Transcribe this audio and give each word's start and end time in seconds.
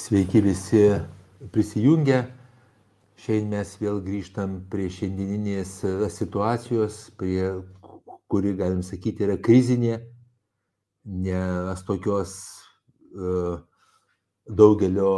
Sveiki 0.00 0.40
visi 0.40 0.80
prisijungę. 1.52 2.22
Šiandien 3.20 3.50
mes 3.52 3.70
vėl 3.82 3.98
grįžtam 4.00 4.54
prie 4.72 4.86
šiandieninės 4.88 5.72
e, 5.84 5.90
situacijos, 6.14 6.94
prie 7.20 7.50
kuri, 8.32 8.54
galim 8.56 8.80
sakyti, 8.86 9.26
yra 9.26 9.36
krizinė, 9.44 9.98
nes 11.04 11.82
tokios 11.84 12.32
uh, 13.12 13.58
daugelio, 14.60 15.10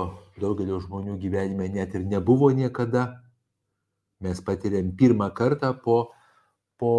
daugelio 0.43 0.81
žmonių 0.83 1.15
gyvenime 1.23 1.69
net 1.77 1.95
ir 1.95 2.09
nebuvo 2.15 2.49
niekada. 2.57 3.05
Mes 4.25 4.41
patiriam 4.43 4.91
pirmą 4.99 5.29
kartą 5.37 5.71
po, 5.85 5.99
po 6.81 6.97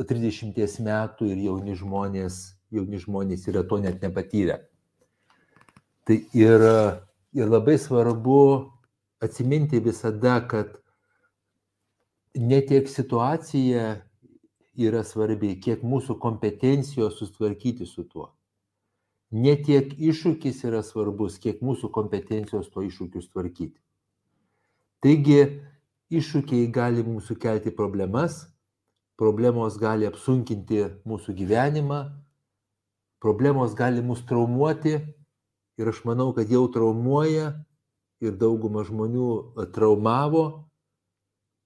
30 0.00 0.80
metų 0.88 1.28
ir 1.34 1.44
jauni 1.50 1.76
žmonės, 1.76 2.40
jauni 2.72 3.02
žmonės 3.04 3.44
yra 3.52 3.66
to 3.68 3.82
net 3.84 4.00
nepatyrę. 4.06 4.62
Tai 6.06 6.16
ir, 6.38 6.62
ir 7.34 7.48
labai 7.50 7.78
svarbu 7.82 8.40
atsiminti 9.18 9.80
visada, 9.82 10.38
kad 10.46 10.76
ne 12.36 12.60
tiek 12.62 12.86
situacija 12.88 13.86
yra 14.76 15.02
svarbi, 15.02 15.56
kiek 15.58 15.82
mūsų 15.82 16.18
kompetencijos 16.22 17.16
sustvarkyti 17.18 17.88
su 17.90 18.04
tuo. 18.06 18.28
Ne 19.34 19.56
tiek 19.58 19.96
iššūkis 19.98 20.62
yra 20.68 20.84
svarbus, 20.86 21.40
kiek 21.42 21.58
mūsų 21.64 21.90
kompetencijos 21.90 22.68
to 22.70 22.84
iššūkius 22.86 23.32
tvarkyti. 23.32 23.80
Taigi 25.02 25.40
iššūkiai 26.14 26.70
gali 26.70 27.02
mūsų 27.02 27.34
kelti 27.42 27.74
problemas, 27.74 28.44
problemos 29.18 29.74
gali 29.80 30.06
apsunkinti 30.06 30.84
mūsų 31.08 31.34
gyvenimą, 31.40 32.00
problemos 33.18 33.74
gali 33.74 34.04
mus 34.06 34.22
traumuoti 34.28 35.00
ir 35.76 35.88
aš 35.92 36.02
manau, 36.08 36.32
kad 36.36 36.50
jau 36.50 36.66
traumuoja 36.72 37.52
ir 38.24 38.36
dauguma 38.40 38.84
žmonių 38.86 39.30
e, 39.60 39.66
traumavo 39.72 40.44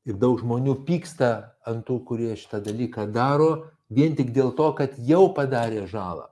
ir 0.08 0.18
daug 0.18 0.40
žmonių 0.40 0.80
pyksta 0.86 1.56
ant 1.68 1.84
tų, 1.86 2.00
kurie 2.08 2.34
šitą 2.38 2.62
dalyką 2.64 3.06
daro, 3.14 3.70
vien 3.92 4.16
tik 4.18 4.32
dėl 4.34 4.54
to, 4.58 4.70
kad 4.78 4.96
jau 4.98 5.28
padarė 5.36 5.86
žalą. 5.90 6.30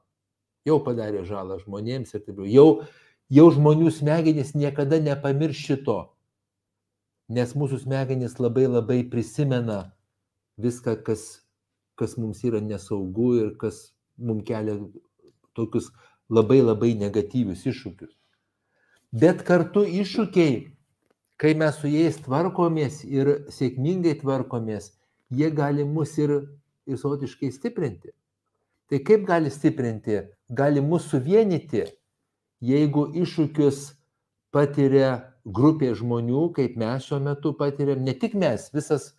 Jau 0.66 0.78
padarė 0.84 1.22
žalą 1.28 1.60
žmonėms 1.62 2.14
ir 2.14 2.24
taip. 2.24 2.40
Jau, 2.50 2.68
jau 3.30 3.46
žmonių 3.54 3.92
smegenys 3.94 4.54
niekada 4.58 4.98
nepamirš 5.02 5.60
šito, 5.68 5.98
nes 7.28 7.54
mūsų 7.54 7.84
smegenys 7.84 8.38
labai 8.40 8.66
labai 8.66 9.02
prisimena 9.08 9.92
viską, 10.58 10.96
kas, 11.06 11.44
kas 11.94 12.16
mums 12.18 12.42
yra 12.44 12.60
nesaugu 12.64 13.34
ir 13.44 13.54
kas 13.60 13.92
mums 14.18 14.46
kelia 14.48 14.80
tokius 15.54 15.92
labai 16.28 16.60
labai 16.62 16.94
negatyvius 16.98 17.64
iššūkius. 17.68 18.12
Bet 19.12 19.42
kartu 19.48 19.84
iššūkiai, 19.88 20.56
kai 21.40 21.54
mes 21.56 21.78
su 21.80 21.88
jais 21.88 22.18
tvarkomės 22.24 23.02
ir 23.08 23.30
sėkmingai 23.54 24.18
tvarkomės, 24.20 24.92
jie 25.32 25.48
gali 25.54 25.86
mus 25.88 26.16
ir, 26.20 26.34
ir 26.88 27.00
savotiškai 27.00 27.52
stiprinti. 27.54 28.12
Tai 28.88 29.00
kaip 29.04 29.24
gali 29.28 29.52
stiprinti? 29.52 30.20
Gali 30.48 30.80
mus 30.84 31.08
suvienyti, 31.08 31.86
jeigu 32.64 33.06
iššūkius 33.22 33.80
patiria 34.52 35.10
grupė 35.44 35.94
žmonių, 35.96 36.48
kaip 36.56 36.76
mes 36.80 37.08
šiuo 37.08 37.20
metu 37.24 37.54
patiriam, 37.56 38.00
ne 38.04 38.14
tik 38.16 38.36
mes, 38.36 38.68
visas 38.74 39.12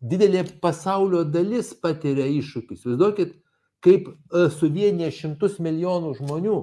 didelė 0.00 0.44
pasaulio 0.64 1.22
dalis 1.24 1.72
patiria 1.76 2.26
iššūkius. 2.40 2.84
Vaizduokit, 2.88 3.36
kaip 3.82 4.08
e, 4.08 4.46
suvienyje 4.54 5.10
šimtus 5.18 5.58
milijonų 5.62 6.14
žmonių 6.20 6.56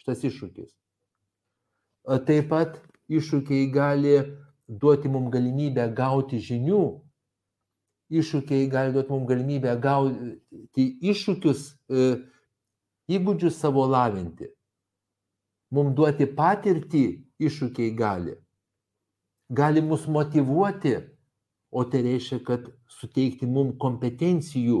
šitas 0.00 0.24
iššūkis. 0.28 0.70
Taip 2.26 2.48
pat 2.48 2.78
iššūkiai 3.12 3.68
gali 3.72 4.14
duoti 4.70 5.10
mums 5.10 5.30
galimybę 5.34 5.84
gauti 5.94 6.40
žinių, 6.42 6.82
iššūkiai 8.10 8.68
gali 8.70 8.94
duoti 8.94 9.12
mums 9.12 9.28
galimybę 9.28 9.74
gauti 9.82 10.86
iššūkius, 11.12 11.64
e, 11.90 12.08
įgūdžius 13.10 13.58
savo 13.58 13.86
lavinti. 13.90 14.50
Mums 15.74 15.94
duoti 15.98 16.26
patirtį 16.26 17.04
iššūkiai 17.46 17.94
gali. 17.98 18.36
Gali 19.50 19.82
mus 19.82 20.06
motivuoti, 20.06 20.96
o 21.70 21.84
tai 21.86 22.02
reiškia, 22.06 22.40
kad 22.46 22.66
suteikti 22.90 23.46
mums 23.46 23.76
kompetencijų 23.82 24.80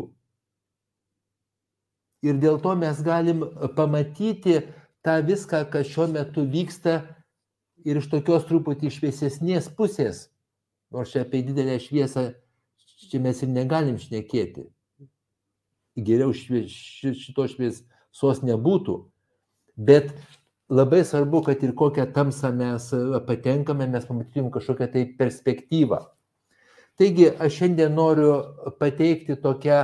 Ir 2.22 2.36
dėl 2.40 2.60
to 2.60 2.74
mes 2.76 3.00
galim 3.02 3.46
pamatyti 3.76 4.60
tą 5.04 5.16
viską, 5.24 5.64
kas 5.72 5.88
šiuo 5.88 6.10
metu 6.12 6.44
vyksta 6.44 7.00
ir 7.84 8.00
iš 8.00 8.10
tokios 8.12 8.44
truputį 8.48 8.92
šviesesnės 8.92 9.70
pusės. 9.76 10.28
Nors 10.92 11.14
čia 11.14 11.24
apie 11.24 11.40
didelę 11.46 11.78
šviesą 11.80 12.32
čia 13.08 13.20
mes 13.24 13.40
ir 13.42 13.52
negalim 13.52 13.96
šnekėti. 14.00 14.66
Geriau 16.00 16.34
švie, 16.36 16.66
šito 16.68 17.46
šviesos 17.48 18.42
nebūtų. 18.44 18.96
Bet 19.80 20.12
labai 20.70 21.00
svarbu, 21.06 21.42
kad 21.48 21.62
ir 21.64 21.72
kokią 21.76 22.10
tamsą 22.14 22.52
mes 22.56 22.90
patenkame, 23.26 23.88
mes 23.88 24.06
pamatytum 24.06 24.50
kažkokią 24.52 24.90
tai 24.92 25.06
perspektyvą. 25.18 26.04
Taigi 27.00 27.30
aš 27.32 27.62
šiandien 27.62 27.94
noriu 27.96 28.34
pateikti 28.80 29.38
tokią 29.40 29.80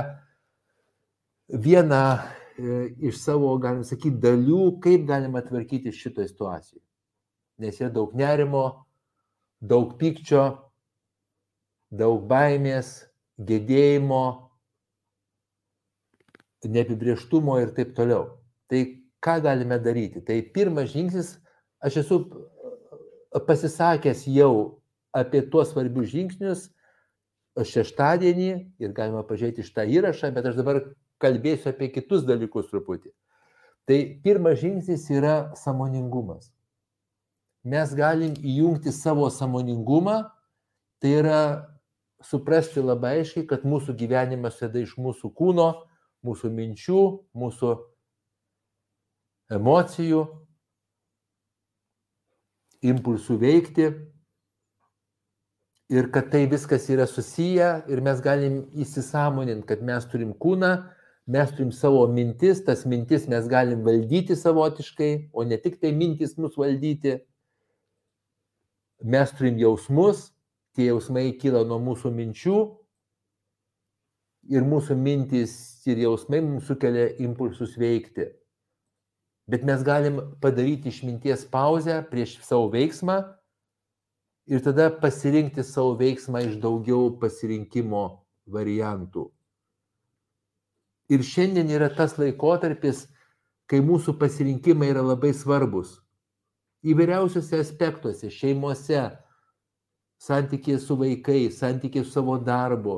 vieną 1.49 2.03
e, 2.17 2.89
iš 3.09 3.21
savo, 3.21 3.53
galim 3.61 3.83
sakyti, 3.87 4.17
dalių, 4.23 4.77
kaip 4.83 5.05
galima 5.07 5.41
tvarkyti 5.45 5.93
šitoje 5.95 6.31
situacijoje. 6.31 6.83
Nes 7.63 7.79
yra 7.81 7.89
daug 7.93 8.13
nerimo, 8.17 8.65
daug 9.61 9.95
pykčio, 9.97 10.43
daug 11.89 12.25
baimės, 12.29 13.07
gedėjimo, 13.37 14.23
neapibrieštumo 16.67 17.57
ir 17.61 17.73
taip 17.77 17.93
toliau. 17.97 18.37
Tai 18.67 18.81
ką 19.23 19.37
galime 19.45 19.79
daryti? 19.79 20.21
Tai 20.25 20.37
pirmas 20.53 20.91
žingsnis, 20.93 21.37
aš 21.79 22.01
esu 22.03 22.21
pasisakęs 23.47 24.25
jau 24.33 24.81
apie 25.15 25.41
tuos 25.49 25.71
svarbius 25.71 26.11
žingsnius 26.11 26.67
šeštadienį 27.57 28.49
ir 28.83 28.93
galima 28.93 29.23
pažiūrėti 29.25 29.63
iš 29.63 29.71
tą 29.73 29.85
įrašą, 29.89 30.29
bet 30.35 30.45
aš 30.51 30.59
dabar 30.59 30.81
kalbėsiu 31.21 31.71
apie 31.71 31.89
kitus 31.93 32.25
dalykus 32.27 32.69
truputį. 32.71 33.11
Tai 33.87 33.97
pirmas 34.23 34.59
žingsnis 34.59 35.07
yra 35.15 35.53
samoningumas. 35.55 36.51
Mes 37.67 37.93
galim 37.95 38.35
įjungti 38.35 38.91
savo 38.95 39.27
samoningumą, 39.31 40.21
tai 41.01 41.13
yra 41.19 41.39
suprasti 42.23 42.83
labai 42.83 43.21
aiškiai, 43.21 43.47
kad 43.47 43.65
mūsų 43.67 43.95
gyvenimas 43.99 44.59
sėda 44.59 44.81
iš 44.83 44.95
mūsų 44.99 45.31
kūno, 45.35 45.69
mūsų 46.25 46.51
minčių, 46.53 47.01
mūsų 47.37 47.71
emocijų, 49.57 50.21
impulsų 52.87 53.39
veikti 53.41 53.87
ir 55.89 56.09
kad 56.11 56.31
tai 56.31 56.45
viskas 56.51 56.89
yra 56.91 57.07
susiję 57.07 57.69
ir 57.87 58.01
mes 58.03 58.21
galim 58.21 58.61
įsisamoninti, 58.75 59.67
kad 59.67 59.83
mes 59.83 60.07
turim 60.11 60.33
kūną, 60.35 60.73
mes 61.27 61.51
turim 61.51 61.71
savo 61.75 62.05
mintis, 62.07 62.63
tas 62.63 62.85
mintis 62.87 63.27
mes 63.27 63.47
galim 63.51 63.83
valdyti 63.83 64.35
savotiškai, 64.35 65.29
o 65.33 65.43
ne 65.43 65.59
tik 65.59 65.81
tai 65.81 65.91
mintis 65.91 66.37
mus 66.39 66.55
valdyti. 66.57 67.17
Mes 69.03 69.31
turim 69.35 69.59
jausmus, 69.59 70.31
tie 70.73 70.87
jausmai 70.87 71.33
kyla 71.37 71.65
nuo 71.67 71.77
mūsų 71.83 72.13
minčių 72.15 72.57
ir 74.55 74.63
mūsų 74.63 74.95
mintis 74.95 75.53
ir 75.89 75.99
jausmai 76.05 76.39
mums 76.41 76.67
sukelia 76.71 77.09
impulsus 77.23 77.75
veikti. 77.77 78.31
Bet 79.47 79.63
mes 79.67 79.83
galim 79.83 80.19
padaryti 80.43 80.91
išminties 80.91 81.45
pauzę 81.51 82.01
prieš 82.09 82.37
savo 82.43 82.71
veiksmą 82.71 83.21
ir 84.47 84.63
tada 84.63 84.89
pasirinkti 85.01 85.63
savo 85.63 85.95
veiksmą 85.99 86.43
iš 86.47 86.59
daugiau 86.63 87.11
pasirinkimo 87.19 88.03
variantų. 88.47 89.27
Ir 91.07 91.23
šiandien 91.23 91.69
yra 91.71 91.87
tas 91.93 92.17
laikotarpis, 92.19 93.05
kai 93.67 93.79
mūsų 93.83 94.17
pasirinkimai 94.19 94.89
yra 94.91 95.03
labai 95.03 95.33
svarbus. 95.35 95.97
Įvairiausiuose 96.87 97.59
aspektuose, 97.59 98.31
šeimose, 98.31 99.05
santykiai 100.19 100.79
su 100.79 100.97
vaikais, 100.99 101.59
santykiai 101.59 102.05
su 102.05 102.11
savo 102.11 102.37
darbu, 102.37 102.97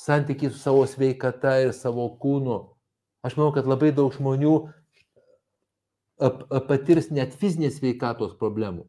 santykiai 0.00 0.52
su 0.52 0.58
savo 0.58 0.86
sveikata 0.88 1.58
ir 1.64 1.72
savo 1.76 2.08
kūnu. 2.20 2.58
Aš 3.24 3.36
manau, 3.38 3.52
kad 3.56 3.68
labai 3.68 3.92
daug 3.96 4.12
žmonių 4.12 4.54
patirs 6.68 7.10
net 7.10 7.34
fizinės 7.38 7.80
sveikatos 7.80 8.36
problemų. 8.40 8.84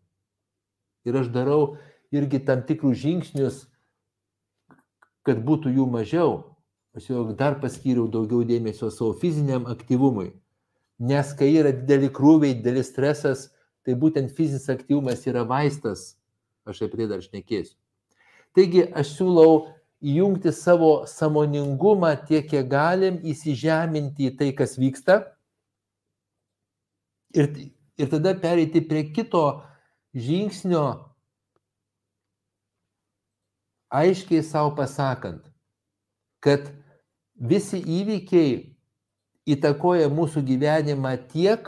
Ir 1.06 1.16
aš 1.22 1.30
darau 1.34 1.78
irgi 2.14 2.42
tam 2.46 2.64
tikrus 2.66 3.00
žingsnius, 3.02 3.66
kad 5.26 5.42
būtų 5.46 5.74
jų 5.78 5.88
mažiau. 5.90 6.55
Aš 6.96 7.10
jau 7.10 7.24
dar 7.36 7.58
paskyriau 7.60 8.08
daugiau 8.08 8.46
dėmesio 8.48 8.88
savo 8.88 9.12
fiziniam 9.20 9.66
aktyvumui. 9.68 10.30
Nes 11.00 11.34
kai 11.36 11.50
yra 11.60 11.74
dideli 11.76 12.08
krūviai, 12.08 12.56
didelis 12.56 12.94
stresas, 12.94 13.50
tai 13.84 13.98
būtent 14.00 14.32
fizinis 14.38 14.70
aktyvumas 14.72 15.26
yra 15.28 15.44
vaistas. 15.48 16.14
Aš 16.64 16.86
apie 16.86 17.02
tai 17.02 17.10
dar 17.12 17.24
šnekėsiu. 17.24 17.76
Taigi 18.56 18.86
aš 18.96 19.12
siūlau 19.18 19.50
įjungti 20.06 20.54
savo 20.56 20.92
samoningumą 21.10 22.14
tiek, 22.30 22.48
kiek 22.48 22.70
galim, 22.72 23.20
įsižeminti 23.28 24.30
į 24.30 24.38
tai, 24.40 24.50
kas 24.56 24.78
vyksta. 24.80 25.20
Ir, 27.36 27.52
ir 28.00 28.12
tada 28.14 28.32
pereiti 28.40 28.80
prie 28.88 29.04
kito 29.12 29.44
žingsnio, 30.16 30.86
aiškiai 33.92 34.40
savo 34.48 34.72
pasakant, 34.80 35.44
kad 36.40 36.72
visi 37.36 37.80
įvykiai 37.80 38.76
įtakoja 39.46 40.10
mūsų 40.10 40.44
gyvenimą 40.46 41.16
tiek, 41.32 41.68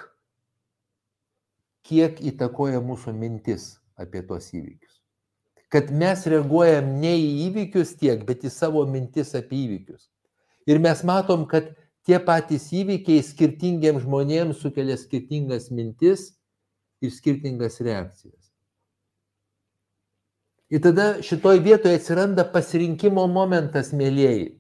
kiek 1.88 2.20
įtakoja 2.32 2.82
mūsų 2.84 3.14
mintis 3.16 3.78
apie 4.00 4.24
tuos 4.28 4.50
įvykius. 4.54 4.94
Kad 5.72 5.92
mes 5.92 6.24
reaguojam 6.28 6.94
ne 7.02 7.14
į 7.20 7.30
įvykius 7.50 7.94
tiek, 8.00 8.24
bet 8.28 8.46
į 8.48 8.52
savo 8.52 8.86
mintis 8.88 9.34
apie 9.36 9.66
įvykius. 9.66 10.08
Ir 10.68 10.80
mes 10.84 11.04
matom, 11.08 11.46
kad 11.48 11.74
tie 12.08 12.20
patys 12.24 12.70
įvykiai 12.76 13.24
skirtingiems 13.24 14.06
žmonėms 14.06 14.62
sukelia 14.64 14.96
skirtingas 15.00 15.70
mintis 15.72 16.34
ir 17.04 17.12
skirtingas 17.12 17.82
reakcijas. 17.84 18.48
Ir 20.68 20.84
tada 20.84 21.22
šitoj 21.24 21.62
vietoje 21.64 22.00
atsiranda 22.00 22.44
pasirinkimo 22.52 23.24
momentas, 23.32 23.94
mėlyjeji. 23.96 24.58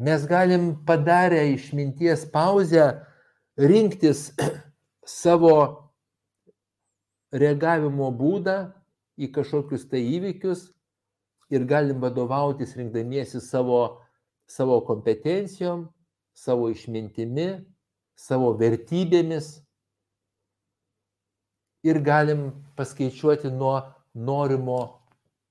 Mes 0.00 0.26
galim 0.26 0.84
padarę 0.86 1.42
išminties 1.52 2.24
pauzę 2.32 3.04
rinktis 3.60 4.30
savo 5.22 5.56
reagavimo 7.36 8.08
būdą 8.16 8.54
į 9.20 9.28
kažkokius 9.34 9.84
tai 9.90 10.00
įvykius 10.16 10.70
ir 11.52 11.66
galim 11.68 12.00
vadovautis 12.00 12.72
rinkdamiesi 12.78 13.42
savo, 13.44 14.00
savo 14.48 14.80
kompetencijom, 14.88 15.84
savo 16.32 16.70
išmintimi, 16.72 17.50
savo 18.16 18.54
vertybėmis. 18.56 19.58
Ir 21.84 22.00
galim 22.04 22.48
paskaičiuoti 22.76 23.52
nuo 23.52 23.76
norimo 24.14 24.99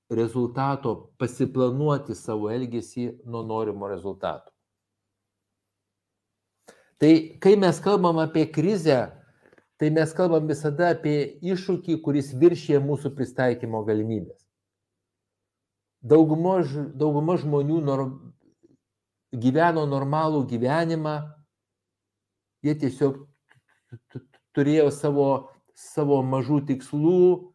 rezultato, 0.10 1.12
pasiplanuoti 1.22 2.16
savo 2.18 2.50
elgesį 2.50 3.12
nuo 3.30 3.44
norimo 3.46 3.88
rezultato. 3.88 4.52
Tai 7.00 7.14
kai 7.40 7.56
mes 7.56 7.80
kalbam 7.80 8.20
apie 8.20 8.44
krizę, 8.52 9.00
tai 9.80 9.90
mes 9.96 10.12
kalbam 10.14 10.50
visada 10.50 10.92
apie 10.96 11.38
iššūkį, 11.40 12.02
kuris 12.04 12.34
viršė 12.36 12.82
mūsų 12.84 13.14
pristaikymo 13.16 13.86
galimybės. 13.88 14.42
Dauguma, 16.04 16.60
dauguma 16.96 17.38
žmonių 17.40 17.80
nor, 17.84 18.04
gyveno 19.32 19.86
normalų 19.88 20.44
gyvenimą, 20.50 21.16
jie 22.66 22.76
tiesiog 22.82 23.22
turėjo 24.56 24.90
savo, 24.92 25.30
savo 25.76 26.20
mažų 26.24 26.64
tikslų, 26.74 27.49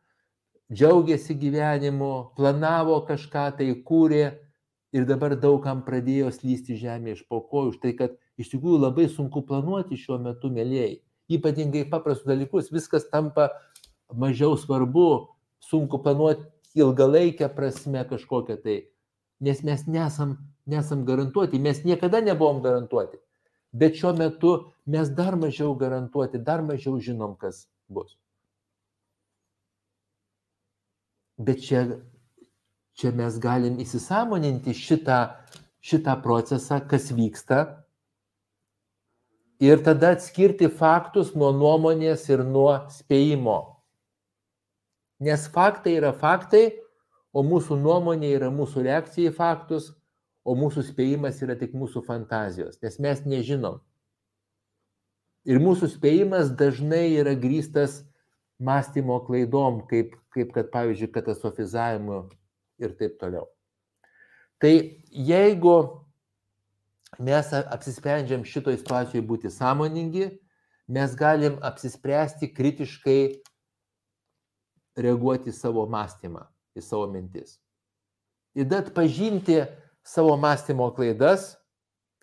džiaugiasi 0.74 1.36
gyvenimu, 1.38 2.34
planavo 2.36 2.98
kažką 3.08 3.46
tai, 3.58 3.70
kūrė 3.86 4.24
ir 4.94 5.06
dabar 5.08 5.34
daugam 5.38 5.82
pradėjo 5.86 6.32
slysti 6.34 6.78
žemė 6.80 7.14
iš 7.14 7.24
po 7.30 7.40
kojų. 7.50 7.74
Už 7.74 7.78
tai, 7.82 7.94
kad 7.98 8.16
iš 8.40 8.50
tikrųjų 8.54 8.80
labai 8.82 9.06
sunku 9.10 9.44
planuoti 9.46 9.98
šiuo 10.00 10.18
metu, 10.22 10.50
mėlyjei. 10.54 11.00
Ypatingai 11.32 11.86
paprastus 11.90 12.28
dalykus, 12.28 12.72
viskas 12.74 13.06
tampa 13.10 13.48
mažiau 14.12 14.58
svarbu, 14.60 15.30
sunku 15.64 16.02
planuoti 16.04 16.44
ilgalaikę 16.74 17.48
prasme 17.54 18.02
kažkokią 18.10 18.58
tai, 18.62 18.80
nes 19.40 19.62
mes 19.62 19.86
nesam, 19.86 20.36
nesam 20.66 21.04
garantuoti, 21.06 21.62
mes 21.62 21.84
niekada 21.84 22.20
nebuvom 22.20 22.60
garantuoti. 22.64 23.20
Bet 23.74 23.96
šiuo 23.98 24.12
metu 24.18 24.52
mes 24.86 25.08
dar 25.10 25.38
mažiau 25.38 25.74
garantuoti, 25.78 26.38
dar 26.38 26.62
mažiau 26.62 26.98
žinom, 27.02 27.38
kas 27.38 27.66
bus. 27.88 28.18
Bet 31.38 31.64
čia, 31.66 31.84
čia 32.94 33.10
mes 33.16 33.38
galim 33.42 33.80
įsisamoninti 33.82 34.74
šitą, 34.76 35.20
šitą 35.82 36.14
procesą, 36.22 36.78
kas 36.86 37.10
vyksta. 37.14 37.64
Ir 39.62 39.82
tada 39.86 40.12
atskirti 40.14 40.68
faktus 40.70 41.32
nuo 41.38 41.50
nuomonės 41.54 42.28
ir 42.30 42.44
nuo 42.46 42.84
spėjimo. 42.92 43.58
Nes 45.24 45.46
faktai 45.50 45.96
yra 45.98 46.12
faktai, 46.14 46.68
o 47.34 47.42
mūsų 47.46 47.78
nuomonė 47.82 48.34
yra 48.36 48.50
mūsų 48.54 48.84
reakcija 48.86 49.30
į 49.30 49.36
faktus, 49.36 49.90
o 50.44 50.54
mūsų 50.58 50.84
spėjimas 50.90 51.40
yra 51.42 51.56
tik 51.58 51.74
mūsų 51.74 52.04
fantazijos, 52.06 52.78
nes 52.82 52.98
mes 53.02 53.22
nežinom. 53.26 53.80
Ir 55.48 55.60
mūsų 55.60 55.90
spėjimas 55.96 56.52
dažnai 56.56 57.06
yra 57.18 57.34
grįstas 57.36 58.02
mąstymo 58.64 59.18
klaidom, 59.26 59.82
kaip, 59.90 60.14
kaip 60.34 60.52
kad, 60.54 60.70
pavyzdžiui, 60.74 61.12
katastrofizavimu 61.14 62.24
ir 62.82 62.94
taip 62.98 63.18
toliau. 63.20 63.46
Tai 64.58 64.72
jeigu 65.10 65.76
mes 67.22 67.50
apsisprendžiam 67.54 68.44
šitoje 68.46 68.80
situacijoje 68.80 69.26
būti 69.26 69.50
sąmoningi, 69.52 70.30
mes 70.88 71.14
galim 71.16 71.58
apsispręsti 71.64 72.50
kritiškai 72.54 73.20
reaguoti 74.98 75.50
į 75.50 75.56
savo 75.56 75.86
mąstymą, 75.90 76.44
į 76.74 76.82
savo 76.84 77.06
mintis. 77.10 77.58
Ir 78.54 78.68
dat 78.70 78.92
pažinti 78.94 79.64
savo 80.06 80.36
mąstymo 80.38 80.90
klaidas, 80.94 81.54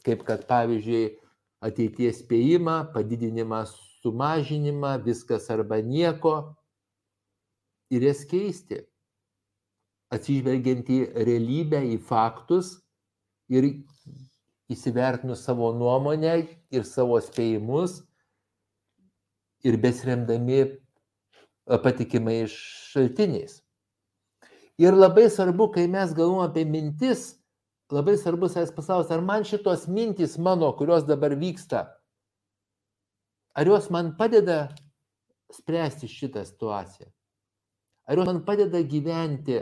kaip 0.06 0.24
kad 0.28 0.46
pavyzdžiui 0.48 1.18
ateities 1.62 2.22
spėjimą, 2.24 2.92
padidinimas 2.94 3.74
sumažinimą, 4.02 4.96
viskas 5.06 5.50
arba 5.54 5.82
nieko 5.84 6.56
ir 7.92 8.06
jas 8.08 8.24
keisti, 8.28 8.82
atsižvelgiant 10.12 10.90
į 10.92 11.00
realybę, 11.28 11.82
į 11.94 11.98
faktus 12.08 12.78
ir 13.52 13.68
įsivertinus 14.72 15.44
savo 15.48 15.72
nuomonę 15.76 16.36
ir 16.72 16.88
savo 16.88 17.20
spėjimus 17.24 18.02
ir 19.68 19.78
besiremdami 19.78 20.64
patikimais 21.84 22.54
šaltiniais. 22.92 23.60
Ir 24.82 24.98
labai 24.98 25.28
svarbu, 25.30 25.70
kai 25.76 25.86
mes 25.92 26.16
galvom 26.18 26.42
apie 26.42 26.64
mintis, 26.66 27.36
labai 27.94 28.16
svarbu 28.18 28.50
savęs 28.50 28.72
pasaulio, 28.74 29.12
ar 29.14 29.22
man 29.22 29.46
šitos 29.46 29.86
mintys 29.92 30.40
mano, 30.42 30.72
kurios 30.80 31.06
dabar 31.06 31.36
vyksta, 31.38 31.86
Ar 33.54 33.68
jos 33.68 33.90
man 33.90 34.16
padeda 34.18 34.70
spręsti 35.52 36.08
šitą 36.08 36.46
situaciją? 36.48 37.10
Ar 38.08 38.18
jos 38.18 38.28
man 38.28 38.44
padeda 38.46 38.82
gyventi? 38.82 39.62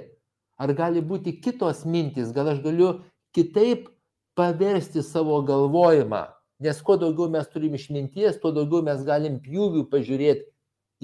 Ar 0.60 0.74
gali 0.76 1.02
būti 1.02 1.38
kitos 1.44 1.86
mintys? 1.86 2.34
Gal 2.36 2.52
aš 2.54 2.62
galiu 2.64 3.00
kitaip 3.36 3.88
paversti 4.36 5.04
savo 5.04 5.42
galvojimą? 5.48 6.26
Nes 6.60 6.82
kuo 6.84 6.98
daugiau 7.00 7.30
mes 7.32 7.48
turim 7.48 7.76
išminties, 7.78 8.40
tuo 8.42 8.52
daugiau 8.52 8.84
mes 8.84 9.06
galim 9.08 9.38
pjūvių 9.40 9.86
pažiūrėti 9.92 10.50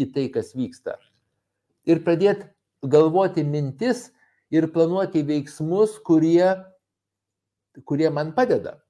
į 0.03 0.09
tai, 0.11 0.25
kas 0.33 0.51
vyksta. 0.55 0.97
Ir 1.87 2.01
pradėti 2.03 2.49
galvoti 2.83 3.45
mintis 3.47 4.09
ir 4.51 4.67
planuoti 4.73 5.23
veiksmus, 5.23 5.95
kurie, 6.03 6.57
kurie 7.87 8.11
man 8.11 8.33
padeda. 8.35 8.81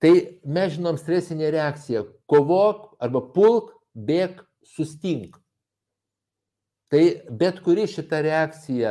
Tai 0.00 0.12
mes 0.44 0.74
žinom 0.74 0.96
stresinę 1.00 1.52
reakciją- 1.52 2.04
kovok 2.30 2.96
arba 3.00 3.20
pulk, 3.20 3.72
bėg, 3.94 4.40
sustink. 4.64 5.36
Tai 6.94 7.20
bet 7.26 7.56
kuri 7.58 7.88
šita 7.90 8.20
reakcija, 8.22 8.90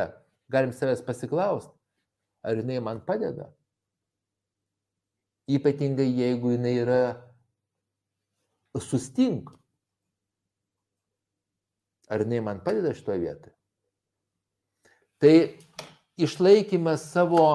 galim 0.52 0.74
savęs 0.76 1.00
pasiklausti, 1.06 1.72
ar 2.44 2.58
jinai 2.58 2.82
man 2.84 2.98
padeda. 3.00 3.46
Ypatingai 5.48 6.10
jeigu 6.12 6.50
jinai 6.52 6.72
yra 6.82 6.98
sustink. 8.76 9.48
Ar 12.12 12.26
jinai 12.26 12.42
man 12.44 12.60
padeda 12.66 12.92
šitoje 12.92 13.22
vietoje? 13.22 13.54
Tai 15.16 15.32
išlaikymas 16.20 17.08
savo 17.14 17.46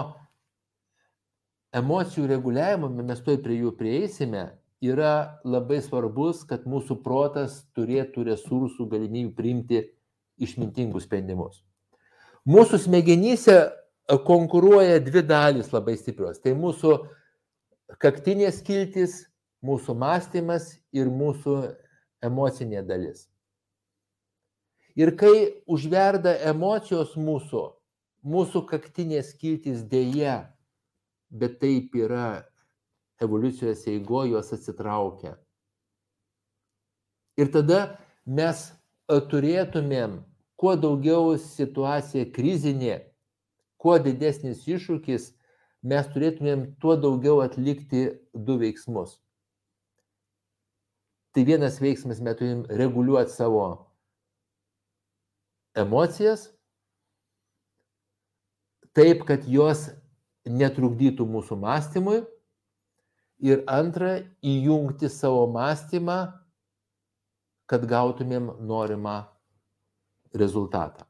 emocijų 1.78 2.26
reguliavimo, 2.34 2.90
mes 3.06 3.22
toj 3.22 3.38
prie 3.46 3.60
jų 3.60 3.76
prieisime, 3.78 4.48
yra 4.82 5.14
labai 5.46 5.78
svarbus, 5.86 6.42
kad 6.42 6.66
mūsų 6.66 7.04
protas 7.06 7.62
turėtų 7.78 8.26
resursų 8.32 8.90
galimybių 8.90 9.38
priimti 9.38 9.86
išmintingus 10.40 11.06
sprendimus. 11.08 11.62
Mūsų 12.50 12.80
smegenyse 12.86 13.58
konkuruoja 14.26 15.00
dvi 15.04 15.24
dalys 15.28 15.74
labai 15.74 15.98
stiprios. 16.00 16.40
Tai 16.42 16.56
mūsų 16.58 16.96
kaktinės 18.02 18.62
kiltis 18.66 19.26
mūsų 19.66 19.96
mąstymas 20.00 20.72
ir 20.96 21.10
mūsų 21.12 21.58
emocinė 22.26 22.84
dalis. 22.88 23.28
Ir 25.00 25.14
kai 25.16 25.62
užverda 25.70 26.34
emocijos 26.50 27.16
mūsų, 27.16 27.62
mūsų 28.26 28.66
kaktinės 28.68 29.32
kiltis 29.40 29.84
dėja, 29.88 30.50
bet 31.30 31.60
taip 31.62 31.96
yra 31.96 32.50
evoliucijos 33.22 33.86
eigoje, 33.88 34.34
jos 34.34 34.52
atsitraukia. 34.56 35.38
Ir 37.40 37.52
tada 37.54 38.00
mes 38.26 38.66
turėtumėm 39.08 40.20
kuo 40.60 40.76
daugiau 40.76 41.38
situacija 41.40 42.28
krizinė, 42.36 43.00
kuo 43.80 43.96
didesnis 44.04 44.66
iššūkis, 44.68 45.30
mes 45.88 46.10
turėtumėm 46.12 46.66
tuo 46.84 46.98
daugiau 47.00 47.40
atlikti 47.46 48.10
du 48.36 48.58
veiksmus. 48.60 49.16
Tai 51.32 51.46
vienas 51.48 51.80
veiksmas 51.80 52.20
mes 52.26 52.36
turim 52.36 52.66
reguliuoti 52.68 53.32
savo 53.32 53.64
emocijas, 55.78 56.50
taip, 58.98 59.24
kad 59.30 59.48
jos 59.48 59.88
netrukdytų 60.50 61.24
mūsų 61.30 61.56
mąstymui. 61.62 62.20
Ir 63.40 63.62
antra, 63.72 64.18
įjungti 64.44 65.08
savo 65.08 65.46
mąstymą, 65.54 66.18
kad 67.70 67.86
gautumėm 67.88 68.50
norimą 68.68 69.22
rezultatą. 70.34 71.06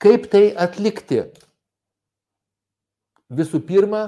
Kaip 0.00 0.30
tai 0.32 0.50
atlikti? 0.56 1.22
Visų 3.30 3.60
pirma, 3.62 4.06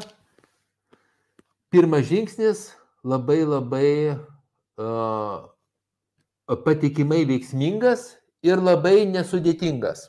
pirmas 1.71 2.09
žingsnis 2.09 2.71
labai 3.07 3.43
labai 3.45 3.91
uh, 4.17 5.45
patikimai 6.65 7.23
veiksmingas 7.29 8.17
ir 8.43 8.63
labai 8.63 9.05
nesudėtingas. 9.11 10.09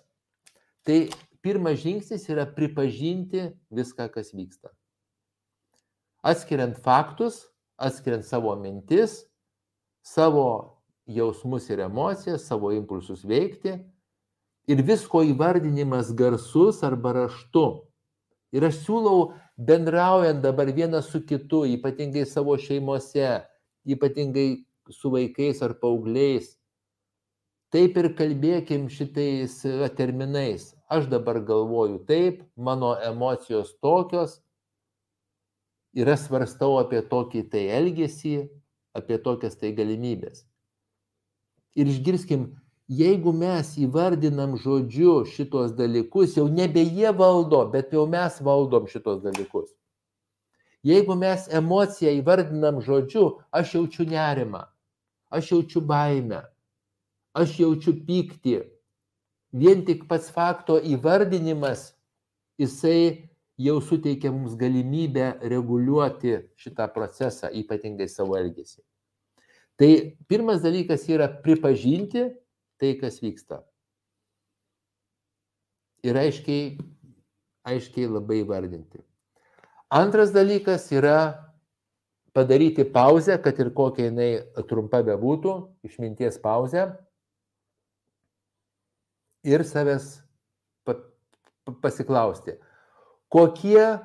Tai 0.87 0.97
pirmas 1.43 1.81
žingsnis 1.83 2.25
yra 2.31 2.47
pripažinti 2.47 3.51
viską, 3.73 4.07
kas 4.13 4.33
vyksta. 4.33 4.71
Atskiriant 6.23 6.79
faktus, 6.79 7.43
atskiriant 7.75 8.25
savo 8.25 8.55
mintis, 8.55 9.25
savo 10.03 10.82
jausmus 11.07 11.69
ir 11.69 11.83
emocijas, 11.83 12.47
savo 12.47 12.71
impulsus 12.71 13.23
veikti 13.27 13.77
ir 14.67 14.83
visko 14.87 15.23
įvardinimas 15.27 16.13
garsus 16.15 16.83
arba 16.83 17.13
raštu. 17.17 17.65
Ir 18.53 18.67
aš 18.67 18.83
siūlau 18.85 19.33
bendraujant 19.57 20.43
dabar 20.43 20.69
vienas 20.71 21.09
su 21.11 21.23
kitu, 21.25 21.63
ypatingai 21.75 22.25
savo 22.29 22.55
šeimose, 22.57 23.41
ypatingai 23.85 24.63
su 24.91 25.11
vaikais 25.11 25.61
ar 25.65 25.73
paaugliais, 25.81 26.53
taip 27.73 27.97
ir 27.97 28.11
kalbėkim 28.17 28.87
šitais 28.93 29.61
terminais. 29.97 30.71
Aš 30.87 31.09
dabar 31.09 31.41
galvoju 31.41 32.03
taip, 32.05 32.43
mano 32.55 32.93
emocijos 33.01 33.73
tokios 33.81 34.37
ir 35.97 36.09
aš 36.09 36.27
svarstau 36.27 36.77
apie 36.77 37.01
tokį 37.09 37.47
tai 37.49 37.67
elgesį, 37.79 38.35
apie 38.93 39.17
tokias 39.17 39.57
tai 39.57 39.73
galimybės. 39.73 40.45
Ir 41.75 41.89
išgirskim, 41.89 42.51
jeigu 42.87 43.33
mes 43.33 43.73
įvardinam 43.81 44.57
žodžiu 44.61 45.23
šitos 45.25 45.73
dalykus, 45.77 46.35
jau 46.37 46.45
nebe 46.49 46.83
jie 46.83 47.09
valdo, 47.17 47.63
bet 47.73 47.93
jau 47.95 48.05
mes 48.09 48.37
valdom 48.41 48.85
šitos 48.91 49.23
dalykus. 49.23 49.71
Jeigu 50.83 51.15
mes 51.15 51.47
emociją 51.47 52.11
įvardinam 52.19 52.81
žodžiu, 52.83 53.39
aš 53.55 53.77
jaučiu 53.77 54.05
nerimą, 54.09 54.65
aš 55.31 55.53
jaučiu 55.55 55.81
baimę, 55.81 56.43
aš 57.33 57.59
jaučiu 57.63 57.95
pyktį. 58.05 58.57
Vien 59.53 59.85
tik 59.87 60.07
pats 60.09 60.27
fakto 60.33 60.79
įvardinimas, 60.81 61.93
jisai 62.59 63.29
jau 63.57 63.79
suteikia 63.81 64.33
mums 64.33 64.57
galimybę 64.59 65.37
reguliuoti 65.41 66.39
šitą 66.59 66.89
procesą, 66.93 67.49
ypatingai 67.53 68.09
savo 68.09 68.35
elgesį. 68.37 68.81
Tai 69.77 70.17
pirmas 70.29 70.61
dalykas 70.61 71.07
yra 71.09 71.27
pripažinti 71.27 72.27
tai, 72.77 72.93
kas 72.99 73.17
vyksta. 73.23 73.63
Ir 76.05 76.17
aiškiai, 76.19 76.75
aiškiai 77.65 78.09
labai 78.11 78.43
vardinti. 78.45 79.01
Antras 79.93 80.33
dalykas 80.33 80.85
yra 80.93 81.17
padaryti 82.33 82.85
pauzę, 82.85 83.37
kad 83.41 83.59
ir 83.61 83.71
kokia 83.73 84.09
jinai 84.09 84.29
trumpa 84.69 85.01
bebūtų, 85.05 85.55
išminties 85.87 86.37
pauzę. 86.43 86.91
Ir 89.47 89.63
savęs 89.67 90.19
pasiklausti, 91.81 92.57
kokie 93.31 93.99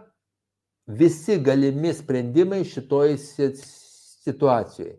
visi 0.87 1.37
galimi 1.42 1.92
sprendimai 1.94 2.62
šitoj 2.66 3.14
situacijoje 3.18 4.96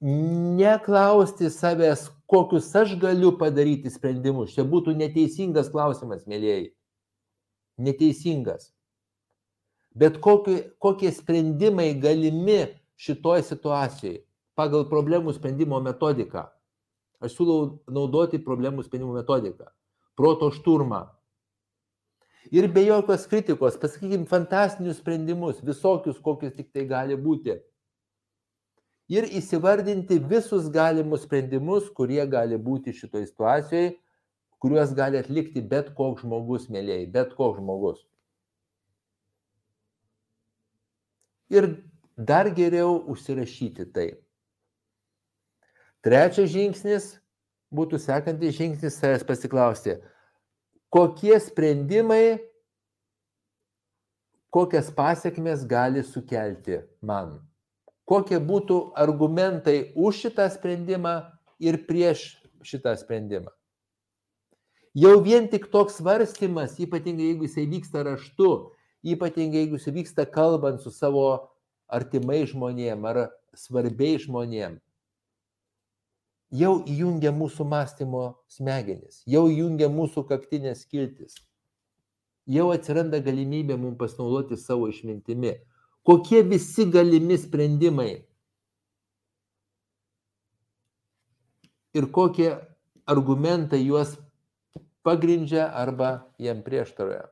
neklausti 0.00 1.50
savęs, 1.50 2.10
kokius 2.26 2.74
aš 2.76 2.96
galiu 3.00 3.32
padaryti 3.38 3.90
sprendimus. 3.90 4.54
Čia 4.54 4.66
būtų 4.68 4.96
neteisingas 4.96 5.70
klausimas, 5.72 6.26
mėlyjei. 6.28 6.72
Neteisingas. 7.80 8.72
Bet 9.96 10.18
kokie, 10.20 10.72
kokie 10.78 11.12
sprendimai 11.12 11.94
galimi 11.96 12.66
šitoj 13.00 13.44
situacijai 13.46 14.20
pagal 14.56 14.84
problemų 14.90 15.32
sprendimo 15.36 15.80
metodiką. 15.80 16.46
Aš 17.20 17.36
siūlau 17.38 17.78
naudoti 17.88 18.40
problemų 18.42 18.84
sprendimo 18.84 19.14
metodiką. 19.16 19.70
Proto 20.16 20.50
šturmą. 20.52 21.06
Ir 22.52 22.68
be 22.72 22.84
jokios 22.86 23.24
kritikos, 23.26 23.78
pasakykime, 23.80 24.28
fantastinius 24.28 25.00
sprendimus, 25.00 25.58
visokius, 25.64 26.20
kokius 26.22 26.54
tik 26.54 26.68
tai 26.72 26.84
gali 26.86 27.16
būti 27.18 27.56
ir 29.08 29.26
įsivardinti 29.38 30.18
visus 30.30 30.68
galimus 30.72 31.24
sprendimus, 31.26 31.90
kurie 31.94 32.24
gali 32.26 32.58
būti 32.58 32.94
šitoje 32.94 33.28
situacijoje, 33.30 33.94
kuriuos 34.62 34.94
gali 34.96 35.20
atlikti 35.20 35.62
bet 35.62 35.92
koks 35.94 36.24
žmogus, 36.24 36.68
mėlyjei, 36.72 37.06
bet 37.12 37.34
koks 37.38 37.60
žmogus. 37.60 38.02
Ir 41.52 41.68
dar 42.18 42.50
geriau 42.50 42.98
užsirašyti 43.12 43.86
tai. 43.94 44.08
Trečias 46.02 46.50
žingsnis 46.50 47.12
būtų 47.74 48.00
sekantis 48.02 48.56
žingsnis 48.58 48.98
savęs 48.98 49.24
pasiklausti, 49.26 49.96
kokie 50.90 51.34
sprendimai, 51.42 52.38
kokias 54.54 54.90
pasiekmes 54.94 55.66
gali 55.68 56.02
sukelti 56.06 56.80
man 57.02 57.36
kokie 58.06 58.38
būtų 58.38 58.78
argumentai 58.98 59.92
už 59.98 60.26
šitą 60.26 60.46
sprendimą 60.54 61.18
ir 61.58 61.82
prieš 61.88 62.36
šitą 62.66 62.94
sprendimą. 62.98 63.50
Jau 64.96 65.18
vien 65.20 65.50
tik 65.52 65.66
toks 65.68 65.98
svarstymas, 66.00 66.78
ypatingai 66.80 67.34
jeigu 67.34 67.44
jisai 67.44 67.66
vyksta 67.68 68.04
raštu, 68.06 68.50
ypatingai 69.04 69.66
jeigu 69.66 69.76
jisai 69.76 69.92
vyksta 69.98 70.24
kalbant 70.24 70.80
su 70.80 70.90
savo 70.94 71.26
artimai 71.92 72.46
žmonėm 72.48 73.04
ar 73.04 73.26
svarbiai 73.56 74.16
žmonėm, 74.22 74.78
jau 76.56 76.72
įjungia 76.88 77.34
mūsų 77.36 77.66
mąstymo 77.68 78.24
smegenis, 78.48 79.20
jau 79.28 79.44
įjungia 79.50 79.90
mūsų 79.92 80.24
kaktinės 80.30 80.86
kiltis. 80.88 81.36
Jau 82.46 82.70
atsiranda 82.70 83.18
galimybė 83.18 83.74
mums 83.74 83.98
pasinaudoti 83.98 84.56
savo 84.56 84.86
išmintimi 84.88 85.56
kokie 86.06 86.42
visi 86.46 86.86
galimi 86.90 87.38
sprendimai 87.38 88.12
ir 91.96 92.06
kokie 92.12 92.52
argumentai 93.06 93.82
juos 93.86 94.14
pagrindžia 95.06 95.66
arba 95.70 96.26
jiem 96.38 96.62
prieštaroja. 96.62 97.26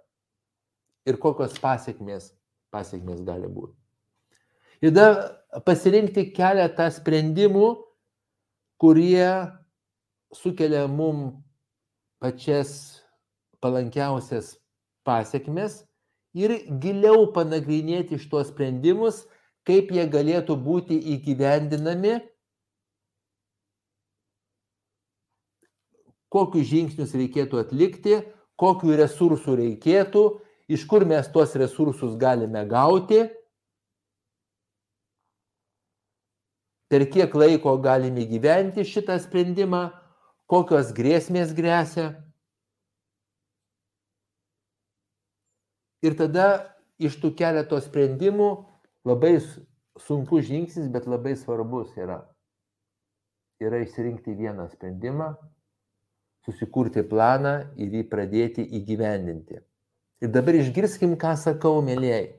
Ir 1.05 1.19
kokios 1.21 1.59
pasiekmės, 1.61 2.31
pasiekmės 2.73 3.21
gali 3.27 3.51
būti. 3.51 3.75
Ir 4.83 4.95
dar 4.95 5.17
pasirinkti 5.67 6.31
keletą 6.35 6.87
sprendimų, 6.95 7.67
kurie 8.81 9.29
sukelia 10.35 10.87
mum 10.89 11.45
pačias 12.23 13.03
palankiausias 13.61 14.55
pasiekmes 15.05 15.83
ir 16.35 16.55
giliau 16.83 17.29
panagrinėti 17.35 18.19
šitos 18.21 18.51
sprendimus, 18.51 19.25
kaip 19.65 19.93
jie 19.95 20.05
galėtų 20.11 20.57
būti 20.61 20.99
įgyvendinami, 21.15 22.19
kokius 26.35 26.67
žingsnius 26.73 27.15
reikėtų 27.15 27.63
atlikti, 27.63 28.19
kokiu 28.59 28.99
resursų 28.99 29.55
reikėtų, 29.63 30.25
iš 30.69 30.85
kur 30.91 31.07
mes 31.07 31.31
tuos 31.31 31.55
resursus 31.59 32.19
galime 32.19 32.65
gauti 32.67 33.23
per 36.95 37.07
kiek 37.11 37.33
laiko 37.35 37.73
galime 37.83 38.23
gyventi 38.31 38.85
šitą 38.87 39.17
sprendimą, 39.19 39.89
kokios 40.47 40.93
grėsmės 40.95 41.51
grėsia. 41.57 42.24
Ir 46.05 46.17
tada 46.19 46.77
iš 47.01 47.17
tų 47.23 47.33
keleto 47.39 47.79
sprendimų 47.81 48.51
labai 49.09 49.39
sunkus 50.01 50.47
žingsnis, 50.49 50.91
bet 50.93 51.09
labai 51.09 51.35
svarbus 51.39 51.95
yra. 51.97 52.21
Yra 53.63 53.81
išsirinkti 53.85 54.35
vieną 54.37 54.67
sprendimą, 54.73 55.33
susikurti 56.45 57.05
planą 57.09 57.55
ir 57.81 57.95
jį 57.95 58.03
pradėti 58.11 58.65
įgyvendinti. 58.81 59.63
Ir 60.25 60.33
dabar 60.35 60.57
išgirskim, 60.59 61.17
ką 61.21 61.35
sakau, 61.41 61.81
mėlyjei. 61.85 62.35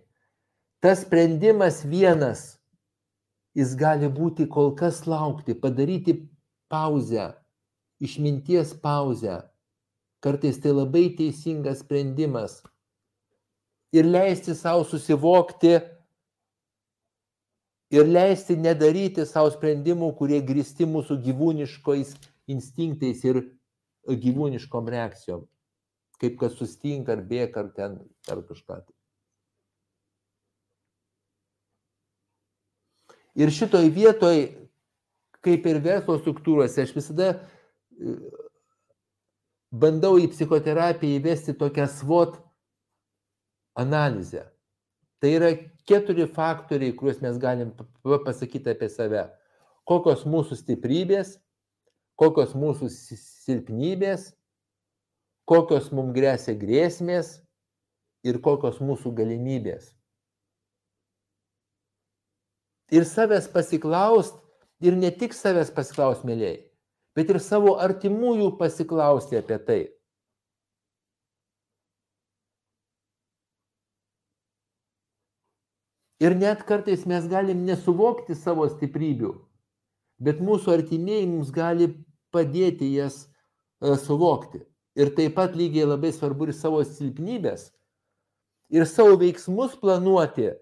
Tas 0.84 1.02
sprendimas 1.06 1.82
vienas, 1.88 2.60
jis 3.58 3.74
gali 3.80 4.10
būti 4.12 4.48
kol 4.52 4.74
kas 4.78 5.04
laukti, 5.10 5.56
padaryti 5.58 6.20
pauzę, 6.70 7.32
išminties 8.04 8.76
pauzę. 8.84 9.42
Kartais 10.22 10.58
tai 10.62 10.74
labai 10.74 11.08
teisingas 11.18 11.84
sprendimas. 11.86 12.62
Ir 13.96 14.08
leisti 14.08 14.56
savo 14.58 14.84
susivokti 14.84 15.76
ir 17.96 18.08
leisti 18.10 18.58
nedaryti 18.60 19.26
savo 19.30 19.52
sprendimų, 19.54 20.12
kurie 20.20 20.42
grįsti 20.44 20.88
mūsų 20.90 21.20
gyvūniškais 21.26 22.16
instinktais 22.52 23.24
ir 23.28 23.44
gyvūniškom 24.06 24.92
reakcijom. 24.92 25.46
Kaip 26.22 26.38
kad 26.40 26.54
sustinka 26.56 27.16
ar 27.16 27.24
bėga 27.28 27.64
ar 27.64 27.72
ten 27.76 27.98
ar 28.32 28.44
kažką. 28.48 28.82
Tai. 28.84 28.96
Ir 33.36 33.52
šitoj 33.52 33.90
vietoj, 33.92 34.46
kaip 35.44 35.66
ir 35.68 35.82
verslo 35.84 36.16
struktūrose, 36.22 36.86
aš 36.86 36.94
visada 36.96 37.34
e, 37.36 38.14
bandau 39.76 40.16
į 40.22 40.30
psichoterapiją 40.32 41.20
įvesti 41.20 41.58
tokią 41.60 41.90
svot 41.92 42.40
analizę. 43.76 44.46
Tai 45.20 45.32
yra 45.32 45.52
keturi 45.88 46.28
faktoriai, 46.28 46.96
kuriuos 46.96 47.22
mes 47.24 47.38
galim 47.42 47.72
pasakyti 48.04 48.74
apie 48.74 48.90
save. 48.92 49.26
Kokios 49.86 50.26
mūsų 50.26 50.58
stiprybės, 50.60 51.36
kokios 52.20 52.56
mūsų 52.58 52.90
silpnybės, 52.92 54.32
kokios 55.46 55.92
mums 55.94 56.16
grėsia 56.16 56.56
grėsmės 56.58 57.36
ir 58.26 58.40
kokios 58.42 58.82
mūsų 58.82 59.14
galimybės. 59.20 59.92
Ir 62.94 63.06
savęs 63.06 63.48
pasiklaust, 63.50 64.38
ir 64.82 64.98
ne 64.98 65.10
tik 65.14 65.34
savęs 65.34 65.72
pasiklaust, 65.74 66.26
mėlyjei, 66.26 66.66
bet 67.18 67.32
ir 67.34 67.42
savo 67.42 67.78
artimųjų 67.82 68.52
pasiklausti 68.60 69.40
apie 69.40 69.58
tai. 69.68 69.82
Ir 76.24 76.36
net 76.40 76.64
kartais 76.64 77.04
mes 77.06 77.28
galim 77.28 77.66
nesuvokti 77.68 78.36
savo 78.40 78.68
stiprybių, 78.72 79.34
bet 80.24 80.40
mūsų 80.40 80.78
artimieji 80.78 81.28
mums 81.28 81.52
gali 81.52 81.90
padėti 82.32 82.94
jas 82.96 83.26
e, 83.26 83.96
suvokti. 84.00 84.64
Ir 84.96 85.12
taip 85.16 85.36
pat 85.36 85.58
lygiai 85.60 85.90
labai 85.90 86.14
svarbu 86.16 86.48
ir 86.48 86.56
savo 86.56 86.80
silpnybės, 86.88 87.68
ir 88.72 88.88
savo 88.88 89.18
veiksmus 89.20 89.76
planuoti 89.82 90.54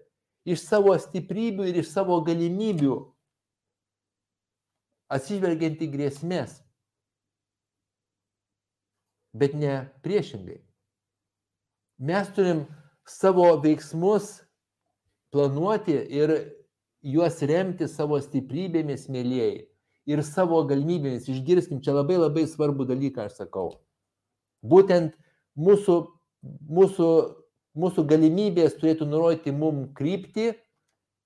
iš 0.44 0.66
savo 0.66 0.96
stiprybių 0.98 1.68
ir 1.70 1.80
iš 1.84 1.92
savo 1.94 2.18
galimybių, 2.26 2.96
atsižvelgiant 5.14 5.80
į 5.86 5.90
grėsmės, 5.92 6.58
bet 9.34 9.54
ne 9.54 9.84
priešingai. 10.02 10.58
Mes 12.02 12.30
turim 12.34 12.64
savo 13.06 13.52
veiksmus 13.62 14.43
planuoti 15.34 15.96
ir 16.14 16.32
juos 17.04 17.40
remti 17.42 17.88
savo 17.90 18.20
stiprybėmis, 18.22 19.08
mėlyjei, 19.12 19.64
ir 20.06 20.22
savo 20.24 20.60
galimybėmis. 20.68 21.28
Išgirskim, 21.30 21.82
čia 21.84 21.96
labai 21.96 22.18
labai 22.20 22.46
svarbu 22.48 22.86
dalyką 22.88 23.26
aš 23.26 23.40
sakau. 23.42 23.70
Būtent 24.64 25.16
mūsų, 25.58 25.96
mūsų, 26.78 27.08
mūsų 27.76 28.06
galimybės 28.08 28.78
turėtų 28.80 29.08
nurodyti 29.10 29.52
mum 29.52 29.88
kryptį 29.96 30.52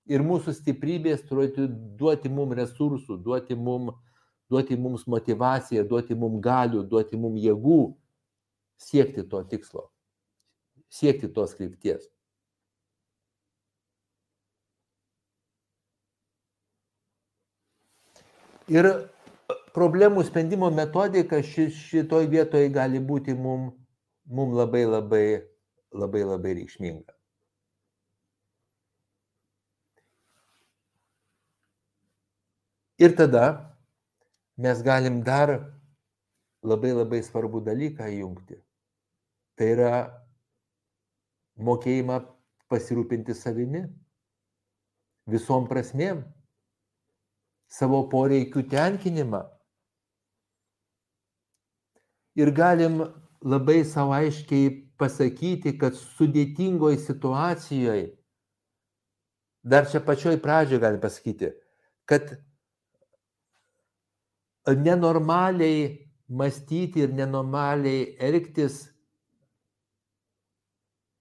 ir 0.08 0.24
mūsų 0.24 0.56
stiprybės 0.56 1.24
turėtų 1.28 1.68
duoti 2.00 2.32
mum 2.32 2.54
resursų, 2.56 3.20
duoti, 3.22 3.54
mum, 3.54 3.92
duoti 4.50 4.78
mums 4.80 5.06
motivaciją, 5.06 5.84
duoti 5.86 6.16
mum 6.18 6.40
galių, 6.42 6.86
duoti 6.88 7.20
mum 7.20 7.36
jėgų 7.38 7.82
siekti 8.78 9.26
to 9.28 9.42
tikslo, 9.50 9.88
siekti 10.88 11.28
tos 11.34 11.54
krypties. 11.58 12.08
Ir 18.68 18.86
problemų 19.72 20.24
sprendimo 20.28 20.68
metodika 20.74 21.40
ši, 21.44 21.70
šitoj 21.72 22.26
vietoje 22.28 22.68
gali 22.72 23.00
būti 23.00 23.32
mum, 23.32 23.70
mum 24.28 24.52
labai 24.56 24.84
labai 24.84 25.26
labai 25.92 26.24
labai 26.24 26.52
reikšminga. 26.60 27.14
Ir 32.98 33.14
tada 33.16 33.44
mes 34.58 34.82
galim 34.82 35.22
dar 35.22 35.52
labai 36.66 36.90
labai 36.92 37.22
svarbų 37.22 37.62
dalyką 37.64 38.08
įjungti. 38.10 38.58
Tai 39.58 39.68
yra 39.74 39.92
mokėjimą 41.56 42.18
pasirūpinti 42.68 43.34
savimi 43.38 43.84
visom 45.30 45.68
prasmėm 45.70 46.24
savo 47.68 48.02
poreikių 48.10 48.64
tenkinimą. 48.70 49.42
Ir 52.38 52.52
galim 52.54 53.00
labai 53.42 53.82
savo 53.84 54.14
aiškiai 54.16 54.70
pasakyti, 54.98 55.74
kad 55.78 55.96
sudėtingoje 55.98 56.98
situacijoje, 57.02 58.10
dar 59.62 59.88
čia 59.90 60.02
pačioj 60.02 60.38
pradžioje 60.42 60.82
galim 60.82 61.02
pasakyti, 61.02 61.52
kad 62.08 62.36
nenormaliai 64.68 65.88
mąstyti 66.28 67.02
ir 67.06 67.14
nenormaliai 67.16 68.14
elgtis 68.20 68.86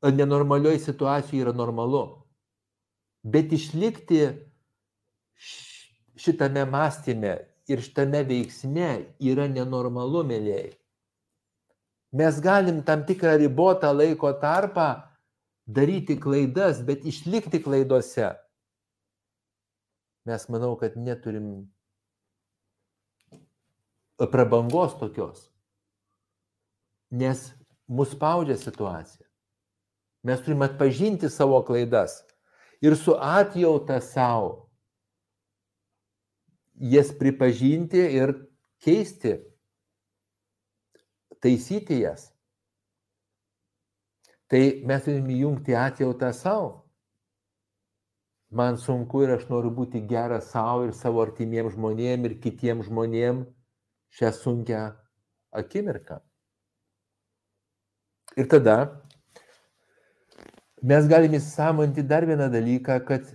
nenormalioj 0.01 0.79
situacijoje 0.79 1.41
yra 1.41 1.53
normalu. 1.53 2.23
Bet 3.23 3.51
išlikti 3.53 4.27
šitame 6.17 6.65
mąstyme 6.65 7.37
ir 7.67 7.81
šitame 7.83 8.23
veiksme 8.27 8.91
yra 9.19 9.47
nenormalu, 9.51 10.23
mėlyjei. 10.27 10.73
Mes 12.17 12.39
galim 12.41 12.81
tam 12.87 13.03
tikrą 13.05 13.35
ribotą 13.37 13.91
laiko 13.93 14.31
tarpą 14.41 14.87
daryti 15.67 16.15
klaidas, 16.19 16.79
bet 16.81 17.05
išlikti 17.05 17.59
klaidose. 17.63 18.31
Mes 20.27 20.47
manau, 20.49 20.75
kad 20.79 20.95
neturim 20.95 21.67
prabangos 24.31 24.95
tokios, 24.99 25.47
nes 27.11 27.51
mus 27.87 28.11
spaudžia 28.15 28.57
situacija. 28.59 29.27
Mes 30.23 30.41
turime 30.43 30.65
atpažinti 30.67 31.29
savo 31.29 31.61
klaidas 31.63 32.23
ir 32.81 32.97
su 32.97 33.15
atjauta 33.19 34.01
savo 34.01 34.66
jas 36.77 37.11
pripažinti 37.19 38.01
ir 38.17 38.33
keisti, 38.83 39.37
taisyti 41.41 42.01
jas. 42.01 42.31
Tai 44.47 44.61
mes 44.87 45.03
turime 45.03 45.33
įjungti 45.35 45.75
atjautą 45.75 46.31
savo. 46.33 46.69
Man 48.49 48.77
sunku 48.79 49.25
ir 49.25 49.33
aš 49.35 49.49
noriu 49.49 49.73
būti 49.75 49.99
geras 50.07 50.53
savo 50.53 50.85
ir 50.87 50.93
savo 50.95 51.19
artimiems 51.19 51.75
žmonėms 51.75 52.29
ir 52.29 52.37
kitiems 52.39 52.87
žmonėms 52.87 53.49
šią 54.15 54.31
sunkę 54.37 54.85
akimirką. 55.51 56.21
Ir 58.37 58.47
tada 58.47 58.77
mes 60.79 61.09
galime 61.11 61.41
įsisamonti 61.41 62.05
dar 62.07 62.23
vieną 62.29 62.47
dalyką, 62.53 63.01
kad 63.03 63.27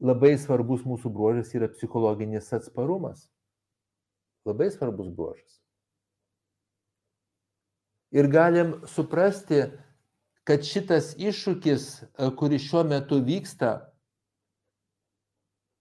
labai 0.00 0.36
svarbus 0.38 0.84
mūsų 0.86 1.10
bruožas 1.12 1.50
yra 1.54 1.68
psichologinis 1.72 2.52
atsparumas. 2.54 3.26
Labai 4.46 4.70
svarbus 4.72 5.10
bruožas. 5.14 5.58
Ir 8.14 8.30
galim 8.32 8.78
suprasti, 8.88 9.66
kad 10.48 10.64
šitas 10.64 11.12
iššūkis, 11.20 11.88
e, 12.00 12.30
kuris 12.38 12.64
šiuo 12.64 12.86
metu 12.88 13.18
vyksta, 13.20 13.90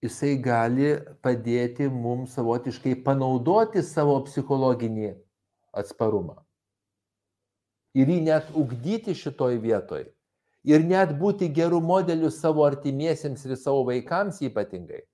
jisai 0.03 0.33
gali 0.43 0.97
padėti 1.23 1.87
mums 1.87 2.35
savotiškai 2.35 2.97
panaudoti 3.05 3.83
savo 3.85 4.19
psichologinį 4.27 5.13
atsparumą. 5.71 6.41
Ir 7.97 8.11
jį 8.11 8.19
net 8.27 8.51
ugdyti 8.53 9.15
šitoj 9.15 9.57
vietoj. 9.63 10.03
Ir 10.67 10.83
net 10.83 11.13
būti 11.19 11.47
gerų 11.53 11.79
modelių 11.83 12.31
savo 12.33 12.65
artimiesiems 12.67 13.45
ir 13.47 13.55
savo 13.55 13.85
vaikams 13.87 14.41
ypatingai. 14.43 15.05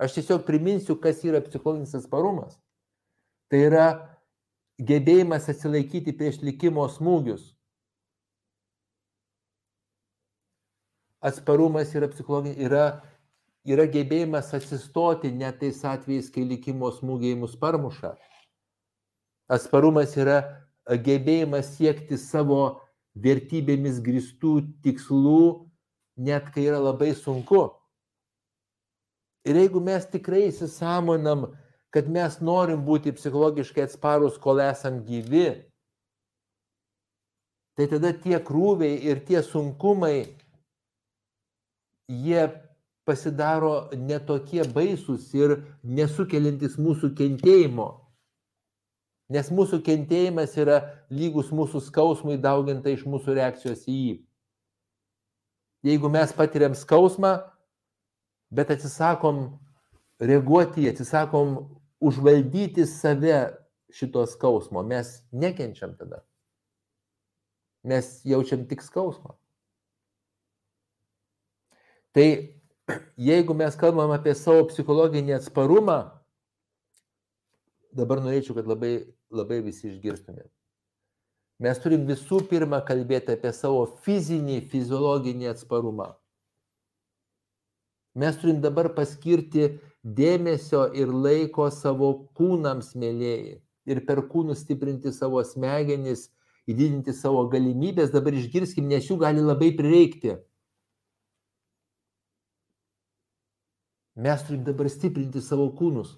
Aš 0.00 0.16
tiesiog 0.16 0.44
priminsiu, 0.46 0.96
kas 0.96 1.24
yra 1.26 1.42
psichologinis 1.44 1.96
atsparumas. 1.98 2.54
Tai 3.50 3.58
yra 3.66 3.86
gebėjimas 4.80 5.50
atsilaikyti 5.50 6.14
prieš 6.16 6.38
likimo 6.46 6.86
smūgius. 6.88 7.50
Atsparumas 11.20 11.90
yra 11.98 12.08
psichologinis, 12.08 12.62
yra 12.64 12.84
yra 13.64 13.86
gebėjimas 13.86 14.54
atsistoti 14.56 15.30
net 15.32 15.60
tais 15.60 15.82
atvejais, 15.84 16.30
kai 16.32 16.44
likimo 16.48 16.90
smūgiai 16.92 17.36
mus 17.36 17.56
parmuša. 17.60 18.14
Atsparumas 19.50 20.16
yra 20.16 20.40
gebėjimas 20.88 21.74
siekti 21.76 22.16
savo 22.18 22.80
vertybėmis 23.24 24.00
gristų 24.04 24.60
tikslų, 24.84 25.66
net 26.20 26.50
kai 26.54 26.66
yra 26.68 26.80
labai 26.82 27.12
sunku. 27.16 27.68
Ir 29.48 29.56
jeigu 29.56 29.80
mes 29.80 30.04
tikrai 30.12 30.46
įsisamonam, 30.50 31.48
kad 31.90 32.08
mes 32.12 32.38
norim 32.44 32.84
būti 32.86 33.12
psichologiškai 33.16 33.86
atsparus, 33.86 34.36
kol 34.38 34.60
esam 34.62 35.00
gyvi, 35.06 35.48
tai 37.76 37.88
tada 37.88 38.12
tie 38.12 38.38
krūviai 38.44 39.00
ir 39.08 39.22
tie 39.26 39.40
sunkumai, 39.42 40.36
jie 42.10 42.44
pasidaro 43.08 43.88
netokie 43.96 44.62
baisūs 44.74 45.30
ir 45.34 45.56
nesukeliantis 45.82 46.76
mūsų 46.78 47.14
kentėjimo. 47.16 47.88
Nes 49.30 49.50
mūsų 49.54 49.78
kentėjimas 49.86 50.56
yra 50.58 50.80
lygus 51.14 51.52
mūsų 51.54 51.84
skausmui 51.86 52.38
dauginta 52.42 52.90
iš 52.90 53.04
mūsų 53.06 53.36
reakcijos 53.38 53.86
į 53.86 53.96
jį. 53.96 54.14
Jeigu 55.86 56.10
mes 56.12 56.32
patiriam 56.36 56.74
skausmą, 56.76 57.36
bet 58.50 58.72
atsisakom 58.74 59.44
reaguoti, 60.20 60.88
atsisakom 60.90 61.54
užvaldyti 62.02 62.84
save 62.90 63.38
šito 63.94 64.26
skausmo, 64.26 64.82
mes 64.82 65.20
nekenčiam 65.32 65.94
tada. 65.98 66.24
Mes 67.86 68.20
jaučiam 68.28 68.66
tik 68.68 68.82
skausmą. 68.84 69.38
Tai 72.12 72.26
jeigu 73.16 73.54
mes 73.54 73.76
kalbam 73.78 74.12
apie 74.14 74.34
savo 74.34 74.66
psichologinį 74.68 75.36
atsparumą, 75.38 76.00
dabar 77.94 78.22
norėčiau, 78.24 78.56
kad 78.58 78.68
labai, 78.70 78.92
labai 79.30 79.60
visi 79.64 79.88
išgirstumėt. 79.90 80.50
Mes 81.60 81.78
turim 81.82 82.06
visų 82.08 82.40
pirma 82.48 82.80
kalbėti 82.88 83.34
apie 83.36 83.52
savo 83.52 83.84
fizinį, 84.04 84.62
fiziologinį 84.72 85.50
atsparumą. 85.50 86.14
Mes 88.16 88.38
turim 88.40 88.62
dabar 88.64 88.88
paskirti 88.96 89.68
dėmesio 90.02 90.86
ir 90.96 91.12
laiko 91.12 91.68
savo 91.70 92.10
kūnams, 92.38 92.94
mėlyjei, 92.96 93.60
ir 93.86 94.00
per 94.06 94.24
kūnus 94.32 94.64
stiprinti 94.64 95.12
savo 95.12 95.42
smegenis, 95.44 96.30
įdidinti 96.70 97.12
savo 97.16 97.44
galimybės, 97.52 98.10
dabar 98.14 98.34
išgirskim, 98.36 98.88
nes 98.88 99.06
jų 99.10 99.18
gali 99.20 99.44
labai 99.44 99.70
prireikti. 99.76 100.38
Mes 104.20 104.42
turim 104.48 104.64
dabar 104.64 104.88
stiprinti 104.90 105.40
savo 105.44 105.68
kūnus. 105.76 106.16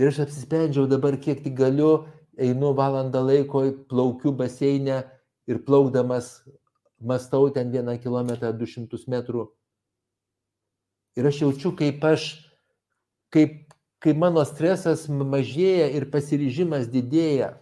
Ir 0.00 0.08
aš 0.08 0.22
apsisprendžiau 0.24 0.86
dabar, 0.88 1.18
kiek 1.20 1.42
tik 1.44 1.56
galiu, 1.58 2.06
einu 2.40 2.72
valandą 2.76 3.20
laiko, 3.26 3.64
plaukiu 3.90 4.32
baseinę 4.32 5.02
ir 5.50 5.60
plaukdamas 5.66 6.40
mastau 7.02 7.50
ten 7.52 7.72
vieną 7.72 7.98
kilometrą, 8.00 8.52
200 8.56 9.04
metrų. 9.12 9.50
Ir 11.18 11.28
aš 11.28 11.42
jaučiu, 11.42 11.74
kaip 11.76 12.04
aš, 12.08 12.30
kaip, 13.34 13.74
kaip 14.00 14.16
mano 14.16 14.44
stresas 14.48 15.04
mažėja 15.10 15.90
ir 15.92 16.08
pasiryžimas 16.14 16.88
didėja. 16.88 17.52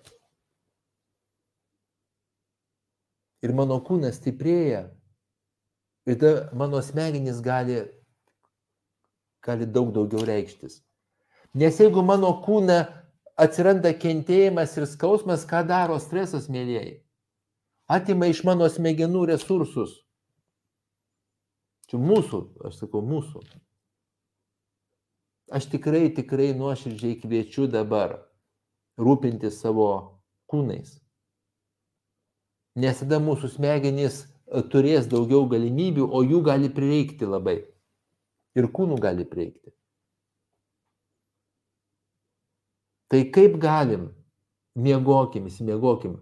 Ir 3.42 3.56
mano 3.56 3.80
kūnas 3.82 4.20
stiprėja. 4.20 4.90
Ir 6.06 6.20
tada 6.20 6.50
mano 6.54 6.78
smegenys 6.84 7.40
gali 7.42 7.80
gali 9.42 9.66
daug 9.66 9.92
daugiau 9.94 10.24
reikštis. 10.26 10.80
Nes 11.54 11.80
jeigu 11.82 12.02
mano 12.06 12.30
kūne 12.44 12.84
atsiranda 13.40 13.90
kentėjimas 13.96 14.76
ir 14.78 14.86
skausmas, 14.86 15.46
ką 15.48 15.64
daro 15.66 15.96
stresas, 15.98 16.46
mėlyjei? 16.52 17.00
Atima 17.90 18.28
iš 18.30 18.44
mano 18.46 18.68
smegenų 18.70 19.24
resursus. 19.32 19.96
Čia 21.90 21.98
mūsų, 21.98 22.44
aš 22.68 22.76
sakau, 22.84 23.02
mūsų. 23.02 23.42
Aš 25.50 25.66
tikrai, 25.72 26.04
tikrai 26.14 26.52
nuoširdžiai 26.54 27.16
kviečiu 27.18 27.66
dabar 27.66 28.20
rūpinti 29.00 29.50
savo 29.50 29.88
kūnais. 30.46 31.00
Nes 32.78 33.02
tada 33.02 33.18
mūsų 33.18 33.50
smegenys 33.56 34.22
turės 34.70 35.10
daugiau 35.10 35.48
galimybių, 35.50 36.06
o 36.06 36.22
jų 36.22 36.44
gali 36.46 36.70
prireikti 36.70 37.26
labai 37.26 37.58
ir 38.54 38.70
kūnų 38.70 39.02
gali 39.02 39.26
prieikti. 39.26 39.74
Tai 43.10 43.22
kaip 43.34 43.58
galim? 43.60 44.10
Miegokim, 44.78 45.48
įsimiegokim. 45.50 46.20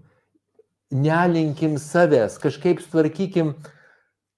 Nelinkim 0.89 1.77
savęs, 1.77 2.39
kažkaip 2.41 2.81
sutvarkykim 2.81 3.53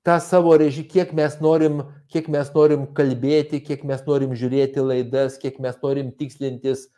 tą 0.07 0.17
savo 0.25 0.57
režį, 0.59 0.83
kiek 0.91 1.13
mes 1.15 1.37
norim, 1.43 1.85
kiek 2.11 2.27
mes 2.33 2.51
norim 2.57 2.89
kalbėti, 2.97 3.61
kiek 3.63 3.85
mes 3.87 4.03
norim 4.09 4.35
žiūrėti 4.35 4.83
laidas, 4.83 5.39
kiek 5.39 5.61
mes 5.63 5.79
norim 5.85 6.11
tikslintis, 6.11 6.89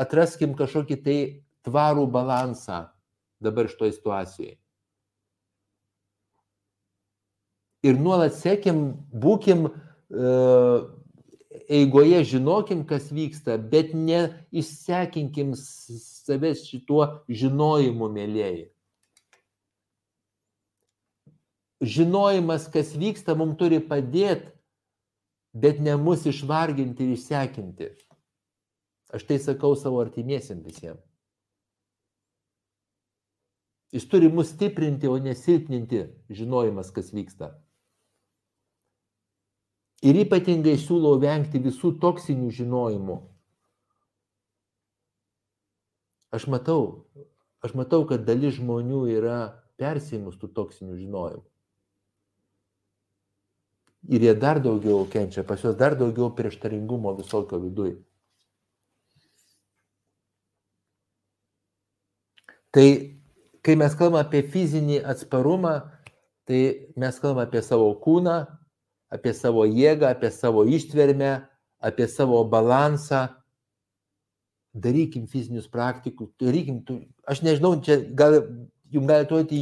atraskim 0.00 0.56
kažkokį 0.56 0.98
tai 1.04 1.18
tvarų 1.68 2.06
balansą 2.14 2.86
dabar 3.42 3.68
šitoje 3.68 3.98
situacijoje. 3.98 4.56
Ir 7.82 7.98
nuolat 7.98 8.32
sėkim, 8.38 8.92
būkim 9.12 9.66
eigoje 11.68 12.24
žinokim, 12.24 12.86
kas 12.86 13.10
vyksta, 13.12 13.58
bet 13.58 13.94
ne 13.94 14.46
išsekinkim 14.52 15.54
savęs 15.58 16.64
šituo 16.68 17.06
žinojimu, 17.28 18.08
mėlyjeji. 18.12 18.66
Žinojimas, 21.82 22.68
kas 22.70 22.92
vyksta, 22.94 23.34
mums 23.34 23.58
turi 23.58 23.80
padėti, 23.82 24.52
bet 25.52 25.80
ne 25.82 25.96
mus 25.98 26.26
išvarginti 26.26 27.04
ir 27.04 27.16
išsekinti. 27.16 27.90
Aš 29.12 29.26
tai 29.28 29.38
sakau 29.42 29.74
savo 29.76 30.00
artimiesiam 30.00 30.62
visiems. 30.64 31.02
Jis 33.92 34.06
turi 34.08 34.30
mus 34.32 34.54
stiprinti, 34.54 35.08
o 35.08 35.18
nesilpninti 35.20 36.06
žinojimas, 36.32 36.88
kas 36.94 37.12
vyksta. 37.12 37.50
Ir 40.02 40.18
ypatingai 40.24 40.74
siūlau 40.82 41.20
vengti 41.22 41.60
visų 41.62 41.94
toksinių 42.02 42.50
žinojimų. 42.50 43.20
Aš 46.32 46.48
matau, 46.50 47.04
aš 47.62 47.74
matau, 47.78 48.02
kad 48.08 48.24
dalis 48.26 48.56
žmonių 48.56 49.04
yra 49.14 49.38
persimus 49.78 50.38
tų 50.40 50.48
toksinių 50.56 50.96
žinojimų. 50.96 51.44
Ir 54.10 54.24
jie 54.26 54.32
dar 54.34 54.58
daugiau 54.58 55.04
kenčia, 55.06 55.44
pas 55.46 55.62
juos 55.62 55.76
dar 55.78 55.94
daugiau 55.94 56.32
prieštaringumo 56.34 57.12
visokio 57.20 57.60
viduje. 57.62 58.00
Tai 62.72 62.86
kai 63.62 63.76
mes 63.78 63.94
kalbame 63.94 64.24
apie 64.24 64.40
fizinį 64.48 65.02
atsparumą, 65.12 65.76
tai 66.48 66.88
mes 66.98 67.20
kalbame 67.22 67.44
apie 67.46 67.62
savo 67.62 67.92
kūną, 68.02 68.40
apie 69.12 69.34
savo 69.36 69.66
jėgą, 69.68 70.08
apie 70.08 70.30
savo 70.32 70.64
ištvermę, 70.64 71.32
apie 71.82 72.08
savo 72.08 72.40
balansą. 72.48 73.28
Darykim 74.72 75.26
fizinius 75.28 75.66
praktikus, 75.68 76.30
darykim, 76.40 76.78
aš 77.28 77.42
nežinau, 77.44 77.74
čia 77.84 77.98
gal 78.16 78.38
jums 78.88 79.08
gali 79.10 79.26
atrodyti 79.26 79.58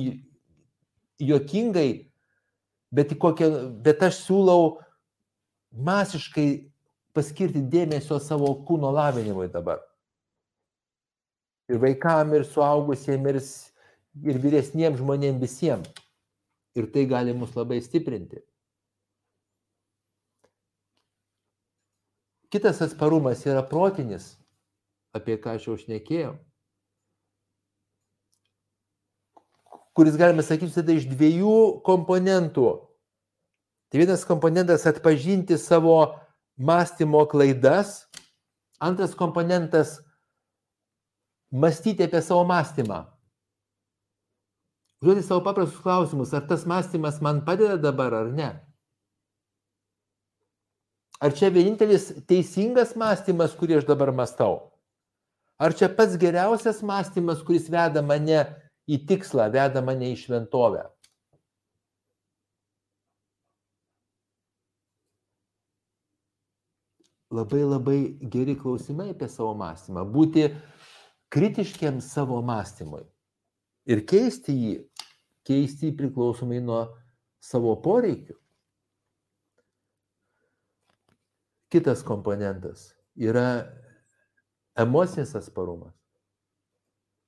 juokingai, 1.19 1.91
bet, 2.95 3.17
kokią, 3.19 3.49
bet 3.83 4.05
aš 4.07 4.21
siūlau 4.29 4.77
masiškai 5.75 6.47
paskirti 7.15 7.63
dėmesio 7.73 8.21
savo 8.23 8.53
kūno 8.69 8.93
lavinimui 8.95 9.49
dabar. 9.51 9.83
Ir 11.71 11.83
vaikam, 11.83 12.31
ir 12.35 12.47
suaugusiems, 12.47 13.27
ir, 13.35 13.43
ir 14.31 14.39
vyresniems 14.43 15.03
žmonėms 15.03 15.43
visiems. 15.43 15.91
Ir 16.79 16.87
tai 16.95 17.03
gali 17.11 17.35
mus 17.35 17.55
labai 17.59 17.81
stiprinti. 17.83 18.45
Kitas 22.51 22.83
atsparumas 22.83 23.47
yra 23.47 23.63
protinis, 23.67 24.35
apie 25.15 25.39
ką 25.39 25.57
aš 25.57 25.69
jau 25.69 25.77
šnekėjau. 25.79 26.39
kuris 30.01 30.17
galime 30.17 30.41
sakyti 30.41 30.71
susideda 30.71 30.97
iš 30.97 31.07
dviejų 31.11 31.83
komponentų. 31.85 32.69
Tai 33.93 33.99
vienas 34.01 34.23
komponentas 34.25 34.87
atpažinti 34.89 35.59
savo 35.59 35.97
mąstymo 36.57 37.25
klaidas, 37.29 38.07
antras 38.81 39.13
komponentas 39.19 39.99
mąstyti 41.53 42.07
apie 42.07 42.23
savo 42.23 42.47
mąstymą. 42.49 43.03
Užduoti 45.01 45.27
savo 45.27 45.43
paprastus 45.45 45.85
klausimus, 45.85 46.33
ar 46.33 46.47
tas 46.49 46.65
mąstymas 46.65 47.21
man 47.21 47.45
padeda 47.45 47.77
dabar 47.77 48.15
ar 48.15 48.33
ne. 48.33 48.51
Ar 51.20 51.35
čia 51.37 51.50
vienintelis 51.52 52.06
teisingas 52.24 52.94
mąstymas, 52.96 53.52
kurį 53.61 53.80
aš 53.80 53.88
dabar 53.90 54.09
mąstau? 54.16 54.70
Ar 55.61 55.74
čia 55.76 55.90
pats 55.92 56.16
geriausias 56.16 56.80
mąstymas, 56.80 57.42
kuris 57.44 57.66
veda 57.68 58.00
mane 58.00 58.40
į 58.88 59.02
tikslą, 59.11 59.50
veda 59.52 59.83
mane 59.85 60.09
į 60.14 60.16
šventovę. 60.22 60.87
Labai 67.30 67.61
labai 67.62 67.98
geri 68.33 68.56
klausimai 68.59 69.12
apie 69.12 69.28
savo 69.30 69.52
mąstymą. 69.61 70.09
Būti 70.09 70.48
kritiškiam 71.30 72.00
savo 72.02 72.40
mąstymui. 72.42 73.04
Ir 73.92 74.02
keisti 74.09 74.56
jį, 74.56 74.74
keisti 75.46 75.90
jį 75.90 75.98
priklausomai 76.00 76.64
nuo 76.64 76.87
savo 77.44 77.76
poreikių. 77.85 78.40
Kitas 81.70 82.02
komponentas 82.02 82.90
yra 83.14 83.70
emocinis 84.74 85.35
atsparumas. 85.38 85.94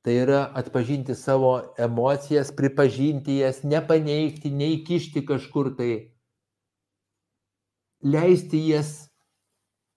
Tai 0.03 0.15
yra 0.19 0.41
atpažinti 0.59 1.15
savo 1.15 1.53
emocijas, 1.79 2.51
pripažinti 2.51 3.37
jas, 3.39 3.61
nepaneigti, 3.63 4.51
neįkišti 4.51 5.23
kažkur 5.29 5.71
tai, 5.79 5.93
leisti 8.03 8.65
jas 8.73 8.91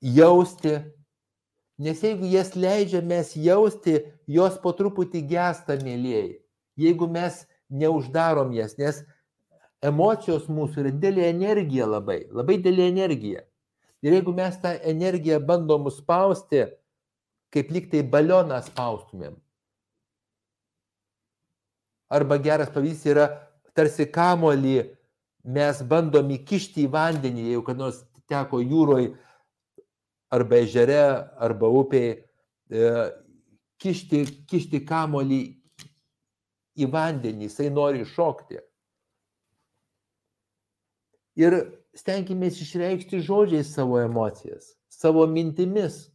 jausti. 0.02 0.76
Nes 1.82 2.04
jeigu 2.06 2.30
jas 2.30 2.54
leidžiamės 2.54 3.34
jausti, 3.42 3.98
jos 4.30 4.62
po 4.62 4.76
truputį 4.78 5.26
gesta, 5.34 5.76
mėlyjei. 5.82 6.38
Jeigu 6.78 7.10
mes 7.10 7.42
neuždarom 7.74 8.54
jas, 8.54 8.78
nes 8.78 9.02
emocijos 9.84 10.46
mūsų 10.48 10.86
yra 10.86 10.94
didelė 10.94 11.28
energija 11.34 11.90
labai, 11.90 12.22
labai 12.30 12.60
didelė 12.62 12.92
energija. 12.94 13.42
Ir 14.06 14.20
jeigu 14.20 14.34
mes 14.38 14.58
tą 14.62 14.76
energiją 14.86 15.40
bandom 15.42 15.90
spausti, 15.90 16.68
kaip 17.54 17.72
lyg 17.74 17.90
tai 17.90 18.04
balioną 18.06 18.60
spaustumėm, 18.68 19.40
Arba 22.10 22.38
geras 22.38 22.70
pavyzdys 22.70 23.06
yra 23.10 23.26
tarsi 23.74 24.06
kamolį 24.14 24.76
mes 25.56 25.82
bandom 25.90 26.30
įkišti 26.36 26.86
į 26.86 26.92
vandenį, 26.94 27.48
jeigu 27.50 27.64
kad 27.66 27.80
nors 27.80 28.04
teko 28.30 28.62
jūroje 28.62 29.16
arba 30.34 30.60
ežere, 30.62 31.02
arba 31.42 31.70
upėje, 31.82 32.14
e, 32.70 32.92
kišti, 33.82 34.22
kišti 34.50 34.82
kamolį 34.86 35.42
į 36.78 36.90
vandenį, 36.94 37.50
jisai 37.50 37.72
nori 37.74 38.04
iššokti. 38.06 38.62
Ir 41.42 41.58
stenkimės 41.96 42.60
išreikšti 42.62 43.22
žodžiais 43.24 43.72
savo 43.74 44.00
emocijas, 44.02 44.74
savo 44.92 45.26
mintimis. 45.28 46.10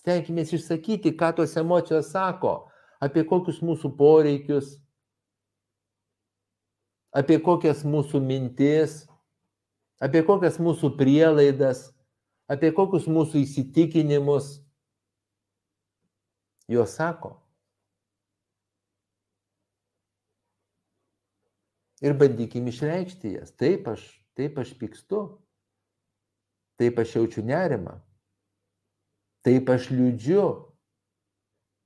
Stenkimės 0.00 0.52
išsakyti, 0.54 1.12
ką 1.18 1.32
tos 1.36 1.56
emocijos 1.58 2.12
sako, 2.14 2.68
apie 3.02 3.24
kokius 3.26 3.58
mūsų 3.64 3.90
poreikius, 3.98 4.76
apie 7.16 7.40
kokias 7.42 7.82
mūsų 7.84 8.20
mintis, 8.22 9.00
apie 10.00 10.22
kokias 10.26 10.60
mūsų 10.62 10.92
prielaidas, 10.98 11.88
apie 12.48 12.70
kokius 12.76 13.08
mūsų 13.10 13.42
įsitikinimus. 13.42 14.60
Jo 16.70 16.82
sako. 16.90 17.36
Ir 22.04 22.12
bandykim 22.18 22.66
išreikšti 22.68 23.36
jas. 23.38 23.52
Taip 23.56 23.86
aš, 23.88 24.02
taip 24.36 24.58
aš 24.60 24.74
pykstu. 24.78 25.26
Taip 26.76 26.98
aš 27.00 27.16
jaučiu 27.16 27.44
nerimą. 27.46 27.96
Taip 29.46 29.70
aš 29.72 29.90
liūdžiu. 29.94 30.46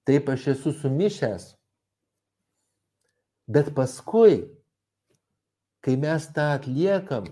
Taip 0.09 0.31
aš 0.33 0.51
esu 0.55 0.73
sumišęs. 0.75 1.53
Bet 3.51 3.73
paskui, 3.75 4.47
kai 5.83 5.97
mes 5.99 6.27
tą 6.35 6.53
atliekam, 6.57 7.27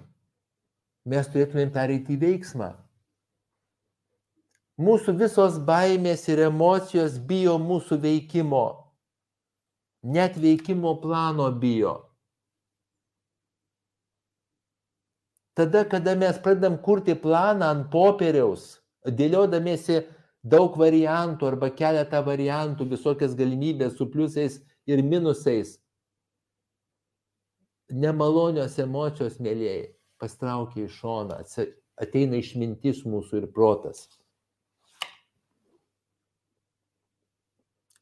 mes 1.09 1.31
turėtumėm 1.31 1.73
pereiti 1.75 2.17
į 2.17 2.23
veiksmą. 2.23 2.73
Mūsų 4.79 5.15
visos 5.19 5.59
baimės 5.67 6.29
ir 6.31 6.45
emocijos 6.47 7.19
bijo 7.19 7.57
mūsų 7.59 7.99
veikimo. 8.03 8.67
Net 10.07 10.39
veikimo 10.39 10.95
plano 11.03 11.49
bijo. 11.51 12.08
Tada, 15.59 15.89
kada 15.89 16.15
mes 16.15 16.37
pradedam 16.39 16.77
kurti 16.79 17.17
planą 17.19 17.67
ant 17.67 17.87
popieriaus, 17.91 18.77
dėliodamėsi 19.03 20.05
daug 20.47 20.77
variantų 20.79 21.49
arba 21.49 21.73
keletą 21.75 22.21
variantų, 22.23 22.85
visokias 22.93 23.35
galimybės 23.35 23.97
su 23.99 24.07
pliusais 24.07 24.61
ir 24.87 25.03
minusais. 25.03 25.73
Nemalonios 27.91 28.77
emocijos, 28.79 29.41
mėlyjei, 29.43 29.97
pastraukia 30.23 30.85
į 30.85 30.93
šoną, 30.95 31.41
ateina 31.99 32.39
išmintis 32.39 33.03
mūsų 33.03 33.41
ir 33.41 33.49
protas. 33.51 34.05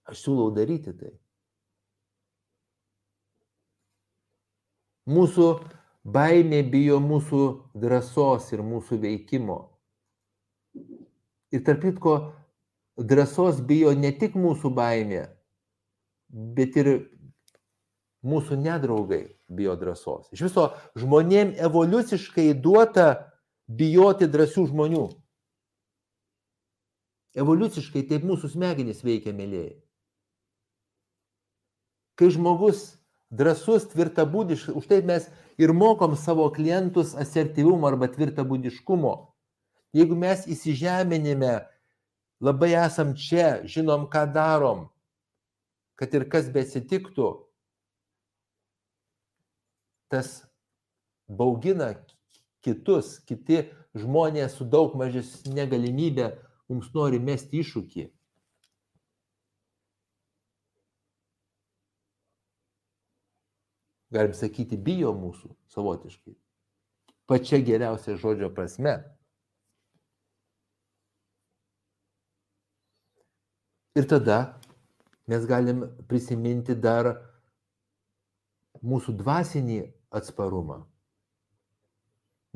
Aš 0.05 0.27
siūlau 0.27 0.51
daryti 0.53 0.92
tai. 0.92 1.14
Mūsų 5.09 5.49
baimė 6.07 6.62
bijo 6.71 7.01
mūsų 7.03 7.42
drąsos 7.75 8.53
ir 8.55 8.62
mūsų 8.62 9.01
veikimo. 9.03 9.59
Ir 11.55 11.62
tarp 11.66 11.83
kitko, 11.83 12.14
drąsos 12.97 13.61
bijo 13.66 13.92
ne 13.97 14.12
tik 14.14 14.37
mūsų 14.38 14.71
baimė, 14.77 15.27
bet 16.29 16.77
ir 16.79 16.90
mūsų 18.27 18.59
nedraugai 18.61 19.25
bijo 19.49 19.77
drąsos. 19.79 20.31
Iš 20.35 20.47
viso 20.49 20.66
žmonėm 20.99 21.55
evoliuciškai 21.69 22.53
duota 22.59 23.33
bijoti 23.66 24.29
drąsių 24.31 24.66
žmonių. 24.73 25.07
Evoliuciškai 27.37 28.07
taip 28.09 28.25
mūsų 28.25 28.55
smegenys 28.55 29.03
veikia, 29.05 29.35
mėlyjei. 29.37 29.77
Kai 32.16 32.31
žmogus 32.33 32.95
drąsus, 33.29 33.90
tvirtabūdiškas, 33.92 34.77
už 34.79 34.87
tai 34.88 35.03
mes 35.05 35.27
ir 35.59 35.73
mokom 35.73 36.16
savo 36.16 36.49
klientus 36.53 37.14
asertyvumo 37.16 37.88
arba 37.88 38.09
tvirtabūdiškumo. 38.12 39.14
Jeigu 39.97 40.16
mes 40.19 40.45
įsižeminime, 40.51 41.55
labai 42.45 42.75
esam 42.77 43.14
čia, 43.16 43.62
žinom, 43.64 44.09
ką 44.12 44.27
darom, 44.33 44.88
kad 45.97 46.12
ir 46.14 46.27
kas 46.29 46.51
besitiktų, 46.53 47.31
tas 50.12 50.42
baugina 51.27 51.95
kitus, 52.62 53.16
kiti 53.25 53.64
žmonės 53.97 54.59
su 54.59 54.66
daug 54.69 54.95
mažesnė 54.99 55.66
galimybė 55.71 56.35
mums 56.69 56.92
nori 56.95 57.19
mesti 57.23 57.62
iššūkį. 57.62 58.11
Galim 64.17 64.33
sakyti, 64.37 64.79
bijo 64.81 65.13
mūsų 65.13 65.51
savotiškai. 65.75 66.35
Pačia 67.29 67.61
geriausia 67.61 68.17
žodžio 68.17 68.49
prasme. 68.55 68.97
Ir 73.97 74.07
tada 74.09 74.39
mes 75.27 75.47
galim 75.49 75.85
prisiminti 76.09 76.77
dar 76.77 77.15
mūsų 78.85 79.17
dvasinį 79.21 79.81
atsparumą. 80.17 80.83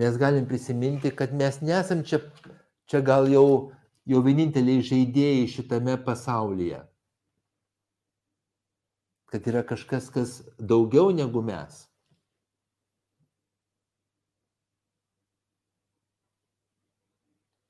Mes 0.00 0.16
galim 0.20 0.46
prisiminti, 0.48 1.10
kad 1.12 1.32
mes 1.36 1.60
nesam 1.60 2.04
čia, 2.04 2.20
čia 2.88 3.00
gal 3.04 3.28
jau, 3.28 3.72
jau 4.08 4.20
vieninteliai 4.24 4.84
žaidėjai 4.86 5.48
šitame 5.56 5.96
pasaulyje. 6.06 6.80
Kad 9.30 9.46
yra 9.46 9.62
kažkas, 9.66 10.10
kas 10.10 10.40
daugiau 10.58 11.12
negu 11.14 11.42
mes. 11.42 11.84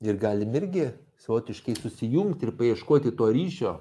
Ir 0.01 0.17
galim 0.17 0.55
irgi 0.57 0.87
savotiškai 1.21 1.75
susijungti 1.77 2.49
ir 2.49 2.57
paieškoti 2.57 3.13
to 3.17 3.29
ryšio, 3.37 3.75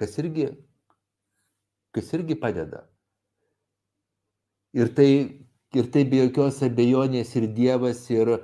kas 0.00 0.18
irgi, 0.18 0.48
kas 1.94 2.10
irgi 2.18 2.34
padeda. 2.40 2.82
Ir 4.74 4.90
tai, 4.94 5.10
ir 5.74 5.90
tai 5.94 6.04
be 6.10 6.24
jokios 6.24 6.58
abejonės 6.66 7.36
ir 7.38 7.46
Dievas, 7.54 8.02
ir, 8.10 8.36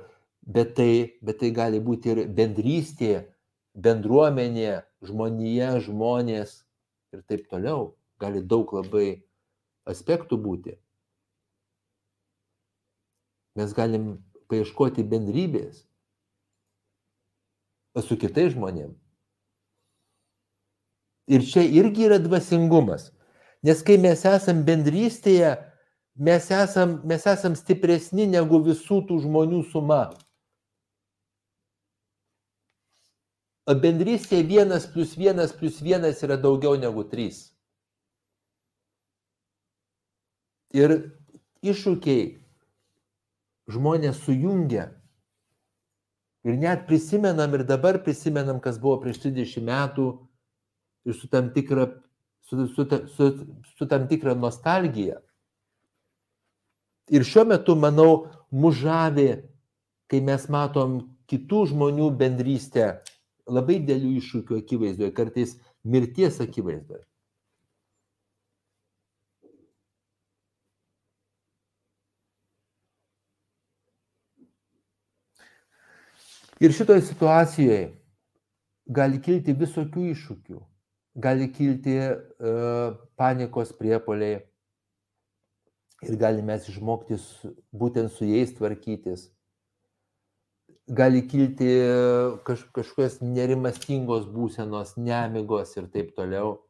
bet, 0.43 0.75
tai, 0.79 1.17
bet 1.19 1.43
tai 1.43 1.51
gali 1.55 1.83
būti 1.83 2.13
ir 2.13 2.23
bendrystė, 2.39 3.25
bendruomenė, 3.75 4.86
žmonija, 5.05 5.77
žmonės 5.83 6.61
ir 7.13 7.23
taip 7.29 7.47
toliau. 7.51 7.95
Gali 8.17 8.41
daug 8.41 8.71
labai 8.73 9.23
aspektų 9.85 10.39
būti. 10.41 10.77
Mes 13.57 13.73
galim 13.77 14.17
paieškoti 14.49 15.05
bendrybės 15.05 15.83
su 18.05 18.17
kitais 18.17 18.53
žmonėmis. 18.53 18.97
Ir 21.27 21.43
čia 21.43 21.63
irgi 21.65 22.05
yra 22.07 22.19
dvasingumas. 22.21 23.09
Nes 23.65 23.81
kai 23.83 23.97
mes 23.99 24.21
esam 24.29 24.61
bendrystėje, 24.67 25.55
mes 26.15 26.51
esam, 26.53 27.01
mes 27.09 27.25
esam 27.27 27.57
stipresni 27.57 28.27
negu 28.29 28.61
visų 28.63 29.01
tų 29.09 29.17
žmonių 29.25 29.63
suma. 29.71 30.03
O 30.13 30.27
bendrystėje 33.75 34.45
vienas 34.47 34.87
plus 34.87 35.17
vienas 35.19 35.51
plus 35.51 35.81
vienas 35.83 36.23
yra 36.23 36.37
daugiau 36.39 36.77
negu 36.79 37.03
trys. 37.03 37.51
Ir 40.71 40.93
iššūkiai 41.63 42.37
žmonės 43.71 44.21
sujungia. 44.23 44.91
Ir 46.47 46.55
net 46.55 46.85
prisimenam 46.87 47.55
ir 47.57 47.65
dabar 47.67 47.99
prisimenam, 48.03 48.61
kas 48.63 48.79
buvo 48.79 49.01
prieš 49.03 49.19
30 49.25 49.65
metų 49.67 50.07
ir 51.07 51.15
su 51.15 51.27
tam 51.27 51.49
tikra, 51.51 51.89
su, 52.47 52.67
su, 52.71 52.87
su, 53.15 53.27
su 53.75 53.87
tam 53.87 54.07
tikra 54.07 54.35
nostalgija. 54.35 55.19
Ir 57.11 57.23
šiuo 57.27 57.43
metu, 57.47 57.75
manau, 57.79 58.27
mužavė, 58.51 59.43
kai 60.07 60.19
mes 60.23 60.47
matom 60.51 60.99
kitų 61.27 61.65
žmonių 61.73 62.09
bendrystę 62.19 63.01
labai 63.47 63.77
dėlių 63.87 64.15
iššūkių 64.21 64.61
akivaizdoje, 64.61 65.13
kartais 65.15 65.55
mirties 65.83 66.41
akivaizdoje. 66.43 67.03
Ir 76.59 76.73
šitoje 76.73 77.03
situacijoje 77.05 77.81
gali 78.89 79.19
kilti 79.21 79.53
visokių 79.53 80.07
iššūkių, 80.15 80.59
gali 81.21 81.51
kilti 81.53 81.97
uh, 82.01 82.95
panikos 83.19 83.75
priepoliai 83.77 84.39
ir 86.07 86.17
galime 86.17 86.57
išmokti 86.57 87.19
būtent 87.77 88.09
su 88.13 88.25
jais 88.25 88.55
tvarkytis. 88.57 89.27
Gali 90.87 91.25
kilti 91.27 91.67
kaž, 92.47 92.63
kažkokios 92.71 93.19
nerimastingos 93.21 94.27
būsenos, 94.31 94.95
nemigos 94.95 95.75
ir 95.75 95.89
taip 95.91 96.13
toliau. 96.15 96.61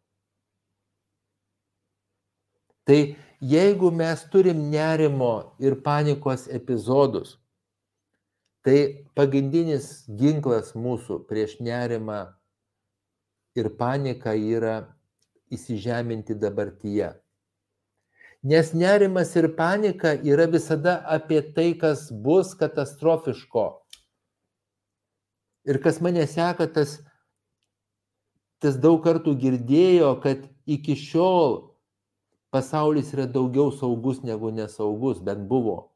Tai 2.88 3.00
jeigu 3.42 3.92
mes 3.94 4.24
turim 4.32 4.70
nerimo 4.72 5.54
ir 5.62 5.76
panikos 5.86 6.48
epizodus, 6.50 7.36
Tai 8.68 8.80
pagrindinis 9.16 9.86
ginklas 10.20 10.74
mūsų 10.76 11.22
prieš 11.30 11.54
nerimą 11.64 12.18
ir 13.56 13.70
paniką 13.80 14.34
yra 14.36 14.74
įsižeminti 15.56 16.36
dabartyje. 16.36 17.14
Nes 18.44 18.74
nerimas 18.76 19.32
ir 19.40 19.48
panika 19.56 20.12
yra 20.20 20.50
visada 20.52 20.98
apie 21.16 21.40
tai, 21.56 21.70
kas 21.80 22.10
bus 22.12 22.52
katastrofiško. 22.60 23.64
Ir 25.68 25.82
kas 25.84 26.00
mane 26.02 26.24
seka, 26.28 26.68
tas, 26.72 26.98
tas 28.64 28.78
daug 28.80 29.02
kartų 29.04 29.36
girdėjo, 29.42 30.14
kad 30.24 30.46
iki 30.66 30.96
šiol 30.96 31.60
pasaulis 32.56 33.12
yra 33.14 33.28
daugiau 33.28 33.74
saugus 33.76 34.24
negu 34.24 34.52
nesaugus, 34.56 35.20
bent 35.20 35.44
buvo. 35.50 35.92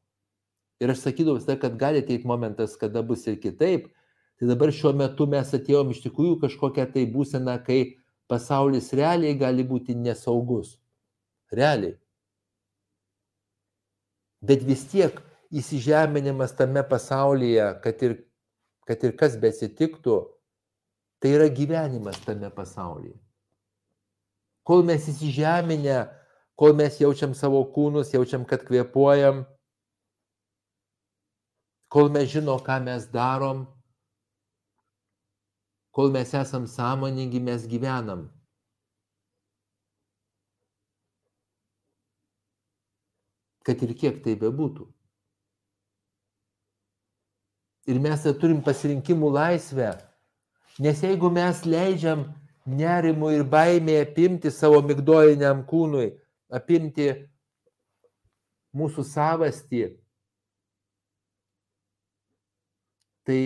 Ir 0.81 0.91
aš 0.91 1.05
sakydavau 1.05 1.39
visada, 1.39 1.59
kad 1.61 1.77
gali 1.79 2.01
ateiti 2.01 2.27
momentas, 2.27 2.75
kada 2.75 3.03
bus 3.05 3.23
ir 3.29 3.39
kitaip. 3.39 3.87
Tai 4.41 4.47
dabar 4.49 4.71
šiuo 4.73 4.91
metu 4.97 5.27
mes 5.29 5.51
atėjom 5.53 5.91
iš 5.93 6.01
tikrųjų 6.07 6.39
kažkokią 6.41 6.87
tai 6.95 7.05
būseną, 7.13 7.59
kai 7.61 7.81
pasaulis 8.31 8.89
realiai 8.97 9.37
gali 9.37 9.63
būti 9.67 9.93
nesaugus. 9.95 10.79
Realiai. 11.53 11.93
Bet 14.41 14.65
vis 14.65 14.87
tiek 14.89 15.19
įsižeminimas 15.53 16.55
tame 16.57 16.81
pasaulyje, 16.87 17.67
kad 17.83 18.01
ir, 18.07 18.17
kad 18.87 19.03
ir 19.05 19.15
kas 19.17 19.37
besitiktų, 19.41 20.17
tai 21.21 21.35
yra 21.37 21.47
gyvenimas 21.53 22.19
tame 22.25 22.49
pasaulyje. 22.53 23.17
Kol 24.67 24.83
mes 24.85 25.07
įsižeminę, 25.09 25.99
kol 26.57 26.75
mes 26.77 26.99
jaučiam 27.01 27.33
savo 27.37 27.61
kūnus, 27.73 28.13
jaučiam, 28.13 28.45
kad 28.45 28.63
kvepuojam, 28.65 29.43
kol 31.91 32.11
mes 32.13 32.29
žinom, 32.31 32.61
ką 32.63 32.77
mes 32.85 33.07
darom, 33.13 33.65
kol 35.91 36.13
mes 36.13 36.33
esam 36.37 36.67
sąmoningi, 36.69 37.41
mes 37.43 37.65
gyvenam. 37.67 38.29
Kad 43.61 43.81
ir 43.85 43.93
kiek 43.93 44.23
tai 44.25 44.33
bebūtų. 44.39 44.87
Ir 47.89 47.97
mes 47.97 48.27
turim 48.37 48.59
pasirinkimų 48.61 49.31
laisvę, 49.33 49.95
nes 50.81 51.01
jeigu 51.01 51.31
mes 51.33 51.63
leidžiam 51.65 52.27
nerimui 52.65 53.39
ir 53.39 53.43
baimė 53.49 53.97
apimti 54.03 54.51
savo 54.53 54.83
migdojiniam 54.85 55.63
kūnui, 55.65 56.11
apimti 56.53 57.09
mūsų 58.77 59.05
savastį, 59.07 59.81
tai 63.25 63.39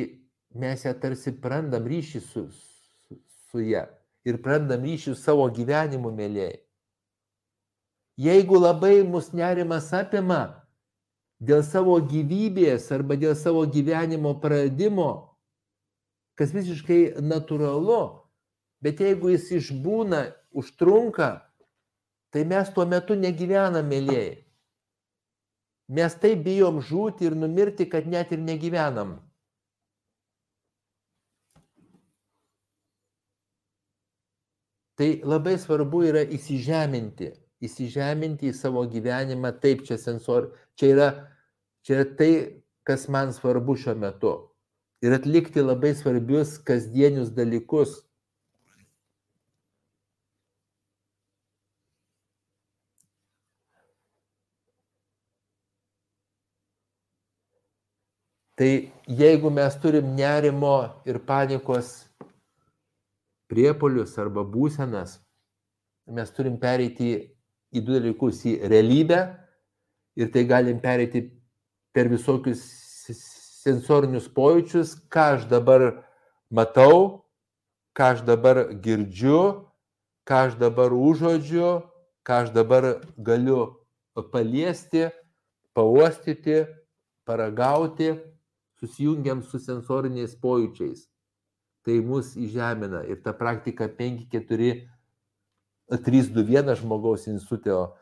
mes 0.55 0.83
ją 0.85 0.93
tarsi 0.99 1.31
prarandam 1.39 1.87
ryšį 1.87 2.21
su, 2.23 2.45
su, 2.51 3.17
su 3.51 3.63
ją 3.63 3.85
ir 4.27 4.41
prarandam 4.43 4.83
ryšį 4.83 5.13
su 5.13 5.21
savo 5.21 5.47
gyvenimu, 5.53 6.11
mėlyjei. 6.11 6.59
Jeigu 8.19 8.59
labai 8.59 9.03
mus 9.03 9.33
nerimas 9.35 9.91
apima 9.93 10.64
dėl 11.39 11.63
savo 11.63 11.97
gyvybės 11.99 12.91
arba 12.95 13.17
dėl 13.19 13.35
savo 13.35 13.65
gyvenimo 13.67 14.35
praradimo, 14.39 15.35
kas 16.35 16.53
visiškai 16.55 17.21
natūralu, 17.23 18.23
bet 18.83 19.01
jeigu 19.03 19.33
jis 19.33 19.51
išbūna, 19.59 20.25
užtrunka, 20.55 21.29
tai 22.31 22.43
mes 22.47 22.71
tuo 22.75 22.85
metu 22.87 23.15
negyvenam, 23.15 23.87
mėlyjei. 23.87 24.41
Mes 25.87 26.15
taip 26.17 26.41
bijom 26.43 26.81
žūti 26.81 27.27
ir 27.27 27.35
numirti, 27.37 27.85
kad 27.85 28.07
net 28.09 28.31
ir 28.33 28.41
negyvenam. 28.41 29.19
Tai 34.95 35.09
labai 35.27 35.57
svarbu 35.59 36.05
yra 36.07 36.23
įsižeminti, 36.23 37.33
įsižeminti 37.67 38.47
į 38.49 38.55
savo 38.55 38.85
gyvenimą, 38.87 39.51
taip 39.59 39.83
čia 39.85 39.97
sensor, 39.99 40.53
čia 40.75 40.91
yra, 40.93 41.09
čia 41.83 41.99
yra 41.99 42.07
tai, 42.17 42.31
kas 42.85 43.07
man 43.09 43.33
svarbu 43.33 43.75
šiuo 43.79 43.95
metu. 43.99 44.33
Ir 45.01 45.15
atlikti 45.15 45.63
labai 45.63 45.93
svarbius 45.95 46.57
kasdienius 46.65 47.31
dalykus. 47.35 48.01
Tai 58.55 58.69
jeigu 59.07 59.49
mes 59.51 59.73
turim 59.83 60.13
nerimo 60.15 60.77
ir 61.05 61.19
panikos 61.19 62.05
priepolius 63.51 64.13
arba 64.17 64.45
būsenas, 64.47 65.17
mes 66.07 66.31
turim 66.31 66.55
pereiti 66.61 67.09
į 67.75 67.83
du 67.83 67.97
dalykus- 67.97 68.45
į 68.49 68.53
realybę 68.71 69.44
ir 70.15 70.31
tai 70.31 70.45
galim 70.47 70.79
pereiti 70.79 71.27
per 71.93 72.09
visokius 72.11 72.63
sensorinius 73.65 74.27
pojūčius, 74.29 74.95
ką 75.09 75.25
aš 75.35 75.47
dabar 75.49 75.87
matau, 76.53 77.25
ką 77.97 78.11
aš 78.13 78.23
dabar 78.27 78.61
girdžiu, 78.83 79.65
ką 80.27 80.41
aš 80.49 80.57
dabar 80.61 80.93
užuodžiu, 80.93 81.81
ką 82.25 82.41
aš 82.43 82.53
dabar 82.53 83.01
galiu 83.17 83.81
paliesti, 84.31 85.09
pauostyti, 85.73 86.65
paragauti, 87.25 88.13
susijungiam 88.79 89.41
su 89.43 89.59
sensoriniais 89.59 90.35
pojūčiais. 90.39 91.07
Tai 91.85 91.99
mus 92.01 92.33
įžemina 92.37 93.03
ir 93.05 93.21
ta 93.21 93.33
praktika 93.37 93.87
5, 93.87 94.25
4, 94.33 94.71
3, 95.89 96.31
2, 96.33 96.45
1 96.49 96.81
žmogaus 96.81 97.27
instituto 97.29 97.95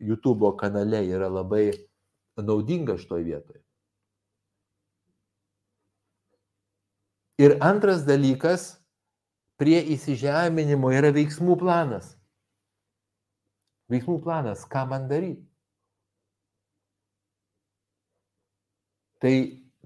YouTube 0.00 0.52
kanale 0.60 1.02
yra 1.08 1.28
labai 1.32 1.70
naudinga 2.36 2.96
šitoje 3.00 3.24
vietoje. 3.24 3.62
Ir 7.36 7.58
antras 7.60 8.04
dalykas, 8.08 8.78
prie 9.60 9.80
įsižeminimo 9.92 10.88
yra 10.92 11.10
veiksmų 11.12 11.58
planas. 11.60 12.14
Veiksmų 13.92 14.18
planas, 14.24 14.64
ką 14.68 14.86
man 14.88 15.04
daryti. 15.08 15.44
Tai 19.20 19.34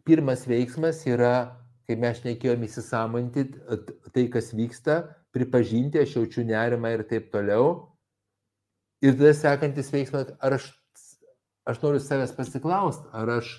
pirmas 0.06 0.46
veiksmas 0.46 1.02
yra, 1.06 1.56
kaip 1.86 2.00
mes 2.02 2.18
šnekėjom, 2.22 2.64
įsisamonti 2.66 3.46
tai, 4.14 4.26
kas 4.32 4.50
vyksta, 4.54 5.02
pripažinti, 5.34 6.00
aš 6.02 6.16
jaučiu 6.18 6.46
nerimą 6.46 6.94
ir 6.96 7.04
taip 7.10 7.30
toliau. 7.34 7.89
Ir 9.00 9.16
tada 9.16 9.32
sekantis 9.36 9.88
veiksmas, 9.92 10.28
ar 10.44 10.58
aš, 10.58 10.66
aš 11.68 11.80
noriu 11.80 12.02
savęs 12.04 12.34
pasiklausti, 12.36 13.08
ar 13.16 13.32
aš, 13.38 13.54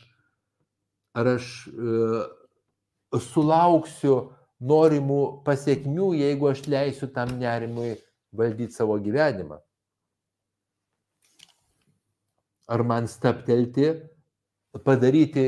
ar 1.17 1.31
aš 1.33 1.47
uh, 1.71 2.21
sulauksiu 3.31 4.15
norimų 4.61 5.21
pasiekmių, 5.47 6.11
jeigu 6.19 6.51
aš 6.51 6.63
leisiu 6.69 7.09
tam 7.15 7.33
nerimui 7.41 7.95
valdyti 8.37 8.77
savo 8.77 8.99
gyvenimą. 9.01 9.57
Ar 12.71 12.83
man 12.87 13.09
staptelti, 13.09 13.89
padaryti 14.85 15.47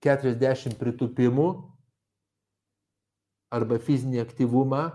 40 0.00 0.78
pritupimų 0.78 1.48
arba 3.52 3.78
fizinį 3.82 4.22
aktyvumą, 4.22 4.86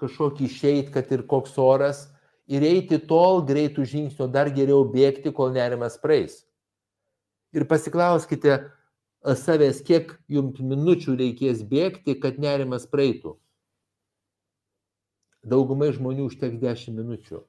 kažkokį 0.00 0.46
išeit, 0.46 0.92
kad 0.94 1.10
ir 1.12 1.24
koks 1.28 1.56
oras, 1.60 2.06
ir 2.50 2.66
eiti 2.66 2.98
tol 2.98 3.44
greitų 3.46 3.86
žingsnių, 3.86 4.26
dar 4.34 4.50
geriau 4.54 4.82
bėgti, 4.90 5.32
kol 5.34 5.52
nerimas 5.54 5.96
praeis. 6.02 6.42
Ir 7.54 7.66
pasiklauskite 7.70 8.58
savęs, 9.38 9.82
kiek 9.86 10.16
jums 10.30 10.58
minučių 10.62 11.16
reikės 11.20 11.62
bėgti, 11.70 12.16
kad 12.20 12.40
nerimas 12.42 12.88
praeitų. 12.90 13.36
Daugumai 15.46 15.90
žmonių 15.94 16.28
užteks 16.28 16.60
10 16.60 16.98
minučių. 16.98 17.40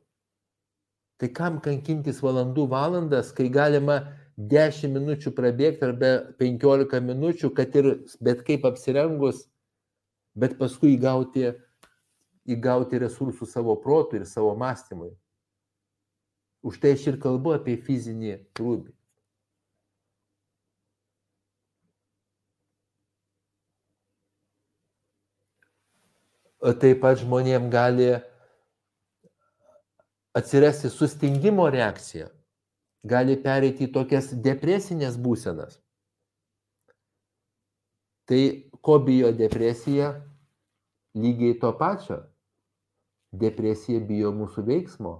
Tai 1.22 1.30
kam 1.38 1.60
kankintis 1.62 2.22
valandų 2.24 2.66
valandas, 2.72 3.34
kai 3.36 3.50
galima 3.52 4.00
10 4.38 4.94
minučių 4.96 5.34
prabėgti 5.38 5.86
arba 5.86 6.12
15 6.40 7.02
minučių, 7.10 7.52
kad 7.58 7.76
ir 7.78 7.92
bet 8.24 8.46
kaip 8.48 8.66
apsirengus, 8.66 9.44
bet 10.34 10.58
paskui 10.58 10.96
įgauti, 10.96 11.52
įgauti 12.50 13.02
resursų 13.02 13.48
savo 13.50 13.76
protui 13.82 14.22
ir 14.22 14.26
savo 14.26 14.56
mąstymui. 14.58 15.12
Už 16.66 16.80
tai 16.82 16.96
aš 16.98 17.08
ir 17.12 17.20
kalbu 17.22 17.56
apie 17.58 17.78
fizinį 17.78 18.38
krūvį. 18.58 18.92
Taip 26.62 27.00
pat 27.02 27.18
žmonėm 27.18 27.72
gali 27.74 28.12
atsirasti 30.38 30.92
sustingimo 30.94 31.66
reakcija 31.74 32.30
gali 33.04 33.38
pereiti 33.42 33.88
į 33.88 33.94
tokias 33.94 34.30
depresinės 34.46 35.18
būsenas. 35.18 35.80
Tai 38.30 38.42
ko 38.82 39.00
bijo 39.04 39.32
depresija? 39.36 40.14
Lygiai 41.18 41.58
to 41.60 41.74
pačio. 41.76 42.22
Depresija 43.32 44.00
bijo 44.04 44.32
mūsų 44.36 44.66
veiksmo. 44.68 45.14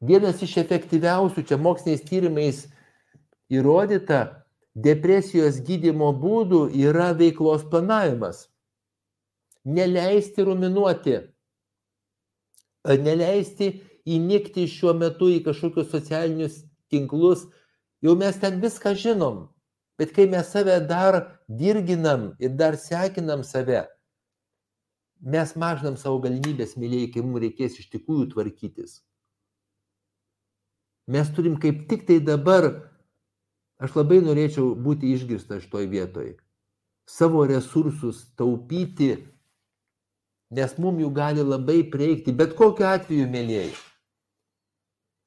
Vienas 0.00 0.40
iš 0.42 0.56
efektyviausių, 0.62 1.42
čia 1.44 1.58
moksliniais 1.60 2.04
tyrimais 2.06 2.60
įrodyta, 3.52 4.46
depresijos 4.74 5.58
gydimo 5.66 6.12
būdų 6.16 6.68
yra 6.78 7.10
veiklos 7.18 7.66
planavimas. 7.68 8.46
Neleisti 9.66 10.46
ruminuoti, 10.46 11.18
neleisti 12.86 13.74
įnikti 14.08 14.64
šiuo 14.70 14.94
metu 14.96 15.28
į 15.28 15.42
kažkokius 15.44 15.90
socialinius 15.92 16.62
tinklus, 16.88 17.44
jau 18.00 18.16
mes 18.16 18.38
ten 18.40 18.60
viską 18.62 18.94
žinom. 18.96 19.48
Bet 20.00 20.14
kai 20.16 20.24
mes 20.32 20.48
save 20.48 20.78
dar 20.88 21.36
dirginam 21.44 22.30
ir 22.40 22.56
dar 22.56 22.78
sekinam 22.80 23.44
save, 23.44 23.84
mes 25.20 25.54
mažinam 25.56 25.96
savo 26.00 26.20
galimybės, 26.24 26.76
mėlyje, 26.80 27.12
kai 27.14 27.24
mums 27.24 27.42
reikės 27.44 27.78
iš 27.80 27.90
tikrųjų 27.94 28.30
tvarkytis. 28.34 29.00
Mes 31.10 31.32
turim 31.34 31.58
kaip 31.60 31.86
tik 31.90 32.06
tai 32.08 32.20
dabar, 32.22 32.70
aš 33.82 33.96
labai 33.98 34.20
norėčiau 34.22 34.72
būti 34.78 35.10
išgirstas 35.16 35.66
šitoj 35.66 35.90
vietoj, 35.90 36.32
savo 37.08 37.44
resursus 37.50 38.28
taupyti, 38.38 39.16
nes 40.54 40.74
mums 40.78 41.02
jų 41.02 41.12
gali 41.14 41.46
labai 41.46 41.82
prieikti, 41.90 42.34
bet 42.36 42.54
kokiu 42.58 42.86
atveju, 42.90 43.28
mėlyje 43.30 43.70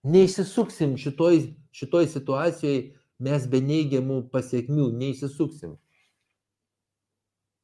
neįsisuksim 0.04 0.98
šitoj, 1.00 1.40
šitoj 1.72 2.08
situacijai, 2.12 2.80
mes 3.24 3.46
be 3.48 3.62
neigiamų 3.64 4.24
pasiekmių 4.34 4.90
neįsisuksim. 5.00 5.78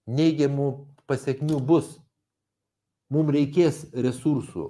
Neigiamų 0.10 0.70
pasiekmių 1.10 1.60
bus. 1.66 1.98
Mums 3.10 3.34
reikės 3.34 3.84
resursų. 3.94 4.68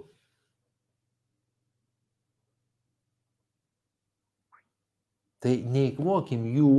Tai 5.43 5.53
neįkvokim 5.71 6.45
jų 6.55 6.73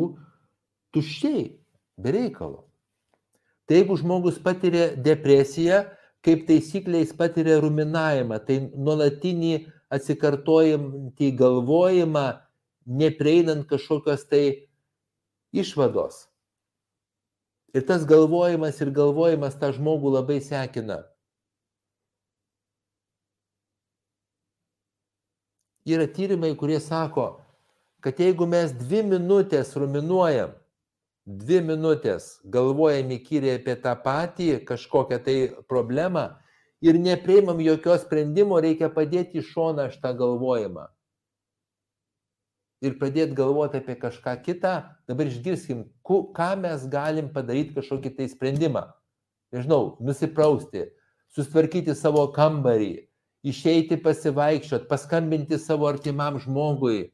tuščiai, 0.92 1.44
be 2.00 2.12
reikalo. 2.16 2.66
Tai 3.68 3.78
jeigu 3.78 3.96
žmogus 4.00 4.40
patiria 4.42 4.90
depresiją, 4.96 5.84
kaip 6.26 6.46
taisyklė 6.48 7.04
jis 7.04 7.12
patiria 7.16 7.60
ruminavimą, 7.62 8.40
tai 8.44 8.58
nuolatinį 8.74 9.52
atsikartojantį 9.94 11.30
galvojimą, 11.38 12.26
neprieinant 13.00 13.68
kažkokios 13.70 14.26
tai 14.28 14.42
išvados. 15.52 16.26
Ir 17.74 17.86
tas 17.86 18.04
galvojimas 18.08 18.80
ir 18.82 18.90
galvojimas 18.90 19.56
tą 19.60 19.70
žmogų 19.76 20.16
labai 20.18 20.40
sekina. 20.42 21.04
Yra 25.90 26.06
tyrimai, 26.06 26.52
kurie 26.58 26.78
sako, 26.80 27.40
kad 28.04 28.20
jeigu 28.20 28.46
mes 28.46 28.72
dvi 28.76 29.02
minutės 29.10 29.72
ruminuojam, 29.78 30.52
dvi 31.26 31.58
minutės 31.66 32.36
galvojam 32.44 33.10
įkyriai 33.16 33.58
apie 33.58 33.74
tą 33.82 33.96
patį 34.04 34.52
kažkokią 34.68 35.18
tai 35.24 35.36
problemą, 35.68 36.28
ir 36.80 36.98
nepriimam 36.98 37.60
jokio 37.60 37.96
sprendimo, 38.00 38.58
reikia 38.60 38.88
padėti 38.92 39.40
į 39.40 39.46
šoną 39.50 39.90
šitą 39.92 40.14
galvojimą. 40.16 40.86
Ir 42.80 42.96
pradėti 42.96 43.36
galvoti 43.36 43.76
apie 43.82 43.98
kažką 44.00 44.38
kitą, 44.46 44.72
dabar 45.08 45.28
išgirskim, 45.28 45.84
ką 46.06 46.50
mes 46.62 46.86
galim 46.88 47.28
padaryti 47.34 47.76
kažkokį 47.76 48.14
tai 48.16 48.28
sprendimą. 48.32 48.86
Nežinau, 49.52 49.98
nusiprausti, 50.00 50.86
sustvarkyti 51.36 51.92
savo 51.98 52.24
kambarį, 52.32 53.09
išeiti 53.46 53.98
pasivaikščiot, 54.02 54.88
paskambinti 54.90 55.58
savo 55.58 55.88
artimam 55.88 56.38
žmogui. 56.42 57.08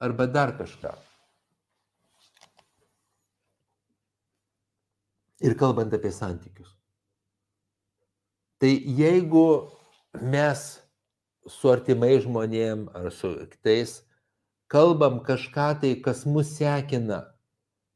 Arba 0.00 0.26
dar 0.26 0.54
kažką. 0.58 0.92
Ir 5.40 5.56
kalbant 5.56 5.92
apie 5.96 6.12
santykius. 6.12 6.74
Tai 8.60 8.70
jeigu 8.70 9.46
mes 10.20 10.64
su 11.48 11.70
artimai 11.72 12.18
žmonėm 12.20 12.88
ar 12.96 13.08
su 13.14 13.32
kitais 13.48 14.00
kalbam 14.70 15.18
kažką 15.26 15.68
tai, 15.82 15.94
kas 16.04 16.24
mus 16.26 16.54
sekina, 16.54 17.24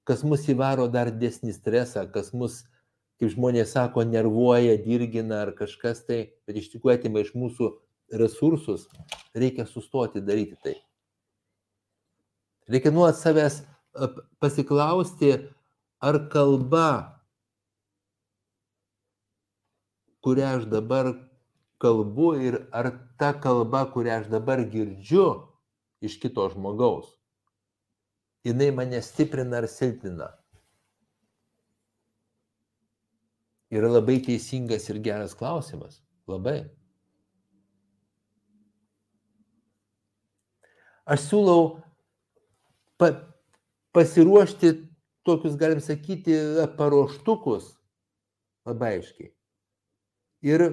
kas 0.09 0.25
mus 0.27 0.49
įvaro 0.51 0.89
dar 0.91 1.13
didesnį 1.15 1.55
stresą, 1.55 2.03
kas 2.11 2.33
mus, 2.35 2.65
kaip 3.21 3.33
žmonės 3.35 3.75
sako, 3.77 4.05
nervuoja, 4.09 4.77
dirgina 4.83 5.45
ar 5.45 5.55
kažkas 5.57 6.05
tai, 6.09 6.21
bet 6.47 6.59
iš 6.61 6.73
tikrųjų 6.75 6.99
atima 6.99 7.23
iš 7.23 7.35
mūsų 7.39 7.71
resursus, 8.21 8.89
reikia 9.37 9.67
sustoti 9.71 10.23
daryti 10.25 10.59
tai. 10.65 10.77
Reikia 12.71 12.93
nuot 12.95 13.17
savęs 13.19 13.63
pasiklausti, 14.43 15.37
ar 16.05 16.19
kalba 16.33 17.15
kurią 20.25 20.47
aš 20.57 20.65
dabar 20.73 21.13
kalbu 21.79 22.29
ir 22.41 22.55
ar 22.73 22.87
ta 23.21 23.33
kalba, 23.45 23.85
kurią 23.93 24.21
aš 24.23 24.31
dabar 24.33 24.63
girdžiu, 24.73 25.27
iš 26.01 26.17
kito 26.23 26.47
žmogaus? 26.55 27.11
Jinai 28.45 28.71
mane 28.77 29.01
stiprina 29.05 29.61
ar 29.61 29.69
silpnina? 29.69 30.31
Yra 33.75 33.91
labai 33.91 34.21
teisingas 34.23 34.89
ir 34.93 35.01
geras 35.03 35.35
klausimas. 35.35 35.99
Labai. 36.31 36.63
Aš 41.05 41.27
siūlau 41.29 41.65
pa, 42.97 43.11
pasiruošti 43.93 44.73
tokius, 45.27 45.57
galim 45.61 45.83
sakyti, 45.85 46.37
paruoštukus 46.79 47.75
labai 48.65 48.99
aiškiai. 48.99 49.33
Ir, 50.45 50.65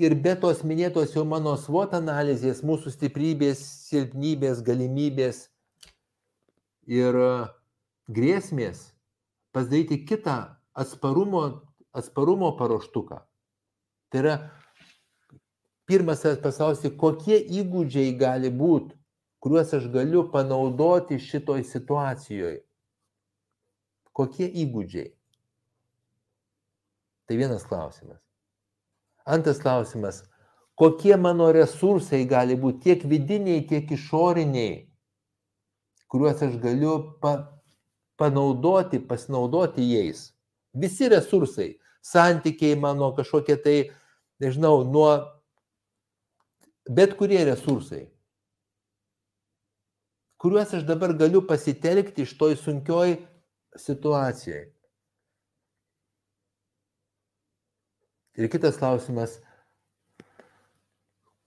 ir 0.00 0.16
be 0.24 0.34
tos 0.40 0.62
minėtos 0.64 1.14
jau 1.16 1.24
mano 1.28 1.56
svot 1.60 1.94
analizės, 1.96 2.62
mūsų 2.64 2.92
stiprybės, 2.94 3.60
silpnybės, 3.90 4.62
galimybės 4.64 5.46
ir 6.88 7.18
grėsmės, 8.12 8.90
pasidaryti 9.52 10.02
kitą 10.08 10.38
atsparumo, 10.76 11.44
atsparumo 11.94 12.50
paruoštuką. 12.58 13.20
Tai 14.10 14.20
yra 14.20 14.34
pirmas 15.88 16.24
pasaulio, 16.42 16.92
kokie 16.98 17.38
įgūdžiai 17.60 18.14
gali 18.18 18.50
būti, 18.50 18.96
kuriuos 19.44 19.74
aš 19.76 19.88
galiu 19.92 20.26
panaudoti 20.32 21.20
šitoj 21.20 21.64
situacijoje. 21.68 22.62
Kokie 24.14 24.46
įgūdžiai? 24.64 25.10
Tai 27.28 27.36
vienas 27.40 27.64
klausimas. 27.66 28.20
Antras 29.24 29.58
klausimas. 29.58 30.22
Kokie 30.74 31.16
mano 31.16 31.48
resursai 31.54 32.24
gali 32.28 32.56
būti 32.58 32.82
tiek 32.88 33.04
vidiniai, 33.08 33.62
tiek 33.68 33.90
išoriniai, 33.94 34.84
kuriuos 36.10 36.42
aš 36.42 36.56
galiu 36.62 36.96
pa, 37.22 37.36
panaudoti, 38.18 38.98
pasinaudoti 38.98 39.86
jais. 39.86 40.32
Visi 40.74 41.08
resursai, 41.08 41.76
santykiai 42.04 42.76
mano 42.76 43.12
kažkokie 43.16 43.56
tai, 43.64 43.78
nežinau, 44.42 44.82
nuo 44.84 45.12
bet 46.90 47.16
kurie 47.16 47.40
resursai, 47.48 48.04
kuriuos 50.36 50.74
aš 50.76 50.84
dabar 50.84 51.14
galiu 51.16 51.40
pasitelkti 51.48 52.26
iš 52.26 52.36
toj 52.36 52.58
sunkioj 52.60 53.16
situacijai. 53.80 54.66
Ir 58.34 58.50
kitas 58.50 58.76
klausimas, 58.76 59.38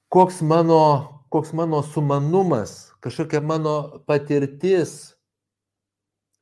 koks 0.09 0.39
mano, 0.41 0.81
koks 1.29 1.51
mano 1.53 1.83
sumanumas, 1.83 2.93
kažkokia 3.03 3.43
mano 3.43 3.99
patirtis, 4.07 5.13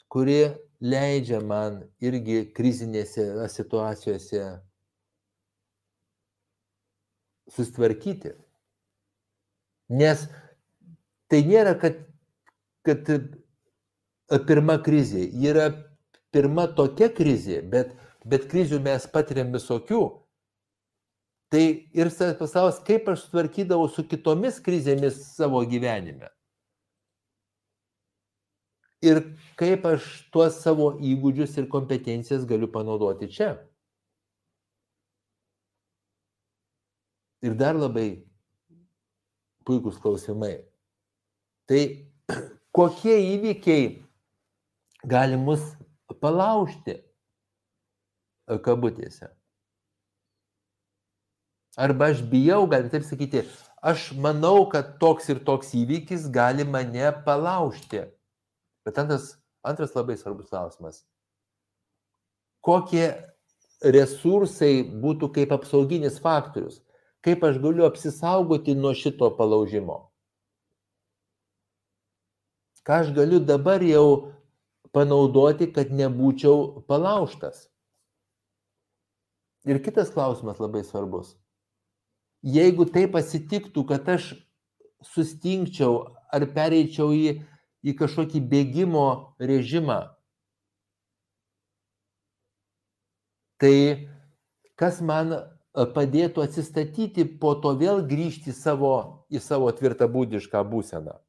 kuri 0.08 0.54
leidžia 0.82 1.40
man 1.42 1.84
irgi 2.04 2.42
krizinėse 2.56 3.48
situacijose 3.54 4.44
sustvarkyti. 7.56 8.34
Nes 9.94 10.26
tai 11.30 11.42
nėra, 11.46 11.76
kad, 11.80 12.00
kad 12.86 13.10
pirma 14.50 14.80
krizė, 14.82 15.28
yra 15.46 15.70
pirma 16.34 16.68
tokia 16.78 17.12
krizė, 17.14 17.62
bet, 17.62 17.94
bet 18.26 18.48
krizių 18.52 18.82
mes 18.84 19.06
patiriam 19.14 19.54
visokių. 19.54 20.04
Tai 21.54 21.66
ir 21.96 22.10
pasaulis, 22.40 22.82
kaip 22.88 23.06
aš 23.14 23.28
sutvarkydavau 23.28 23.86
su 23.94 24.04
kitomis 24.10 24.58
krizėmis 24.66 25.22
savo 25.38 25.62
gyvenime. 25.70 26.35
Ir 29.06 29.22
kaip 29.60 29.86
aš 29.86 30.06
tuos 30.34 30.58
savo 30.64 30.94
įgūdžius 30.98 31.56
ir 31.62 31.70
kompetencijas 31.72 32.46
galiu 32.50 32.70
panaudoti 32.72 33.30
čia. 33.32 33.54
Ir 37.46 37.54
dar 37.60 37.78
labai 37.78 38.26
puikūs 39.68 40.00
klausimai. 40.02 40.58
Tai 41.70 41.82
kokie 42.76 43.18
įvykiai 43.36 43.88
gali 45.06 45.38
mus 45.38 45.62
palaužti 46.22 46.98
kabutėse? 48.66 49.30
Arba 51.76 52.10
aš 52.14 52.24
bijau, 52.32 52.64
galim 52.72 52.90
taip 52.90 53.04
sakyti, 53.04 53.44
aš 53.84 54.14
manau, 54.16 54.64
kad 54.72 54.96
toks 55.02 55.28
ir 55.34 55.42
toks 55.44 55.74
įvykis 55.76 56.30
gali 56.32 56.64
mane 56.64 57.12
palaužti. 57.26 58.06
Bet 58.86 59.00
antras, 59.02 59.36
antras 59.66 59.96
labai 59.98 60.18
svarbus 60.18 60.50
klausimas. 60.52 61.04
Kokie 62.66 63.12
resursai 63.82 64.84
būtų 64.86 65.32
kaip 65.36 65.54
apsauginis 65.56 66.20
faktorius? 66.22 66.82
Kaip 67.26 67.44
aš 67.46 67.58
galiu 67.62 67.86
apsisaugoti 67.88 68.76
nuo 68.78 68.94
šito 68.94 69.32
palaužimo? 69.38 70.04
Ką 72.86 73.00
aš 73.02 73.16
galiu 73.18 73.40
dabar 73.42 73.82
jau 73.82 74.36
panaudoti, 74.94 75.72
kad 75.74 75.90
nebūčiau 75.90 76.86
palaužtas? 76.86 77.66
Ir 79.66 79.82
kitas 79.82 80.12
klausimas 80.14 80.62
labai 80.62 80.84
svarbus 80.86 81.34
jeigu 82.46 82.86
taip 82.86 83.18
atsitiktų, 83.18 83.86
kad 83.90 84.10
aš 84.16 84.34
sustingčiau 85.14 86.16
ar 86.34 86.46
pereičiau 86.54 87.12
į, 87.14 87.40
į 87.86 87.94
kažkokį 88.00 88.42
bėgimo 88.50 89.08
režimą, 89.40 90.00
tai 93.62 93.76
kas 94.80 95.02
man 95.06 95.36
padėtų 95.76 96.44
atsistatyti, 96.46 97.28
po 97.40 97.54
to 97.62 97.76
vėl 97.78 98.02
grįžti 98.10 98.56
savo, 98.56 99.28
į 99.30 99.42
savo 99.44 99.70
tvirtą 99.76 100.08
būdišką 100.12 100.64
būseną. 100.72 101.20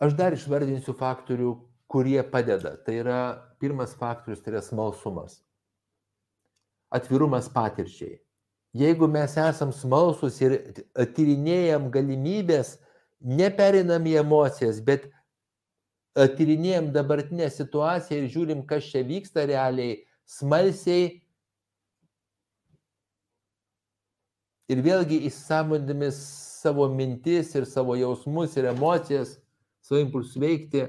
Aš 0.00 0.16
dar 0.16 0.32
išvardinsiu 0.32 0.94
faktorių, 0.96 1.52
kurie 1.90 2.22
padeda. 2.24 2.72
Tai 2.80 2.94
yra 3.02 3.20
pirmas 3.60 3.92
faktorius, 3.98 4.40
tai 4.40 4.54
yra 4.54 4.62
smalsumas 4.64 5.42
atvirumas 6.90 7.48
patirčiai. 7.48 8.18
Jeigu 8.74 9.08
mes 9.10 9.32
esam 9.34 9.72
smalsus 9.74 10.36
ir 10.44 10.52
tyrinėjam 11.16 11.88
galimybės, 11.90 12.76
neperinam 13.20 14.06
į 14.06 14.20
emocijas, 14.22 14.78
bet 14.86 15.08
tyrinėjam 16.14 16.92
dabartinę 16.94 17.50
situaciją 17.50 18.20
ir 18.20 18.30
žiūrim, 18.30 18.62
kas 18.66 18.86
čia 18.92 19.02
vyksta 19.06 19.48
realiai, 19.50 19.98
smalsiai 20.30 21.18
ir 24.70 24.82
vėlgi 24.86 25.18
įsamondami 25.26 26.12
savo 26.14 26.86
mintis 26.94 27.54
ir 27.58 27.66
savo 27.66 27.98
jausmus 27.98 28.54
ir 28.54 28.70
emocijas, 28.70 29.38
savo 29.82 30.04
impulsus 30.04 30.38
veikti, 30.38 30.86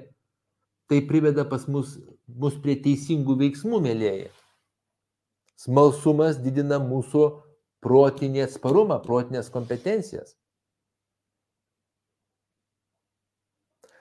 tai 0.85 1.01
priveda 1.09 1.47
pas 1.49 1.65
mus, 1.65 1.97
mus 2.27 2.57
prie 2.61 2.75
teisingų 2.83 3.39
veiksmų, 3.41 3.79
mėlyjeji. 3.87 4.27
Smalsumas 5.61 6.37
didina 6.41 6.77
mūsų 6.81 7.29
protinį 7.81 8.45
atsparumą, 8.45 8.99
protinės 9.03 9.49
kompetencijas. 9.53 10.35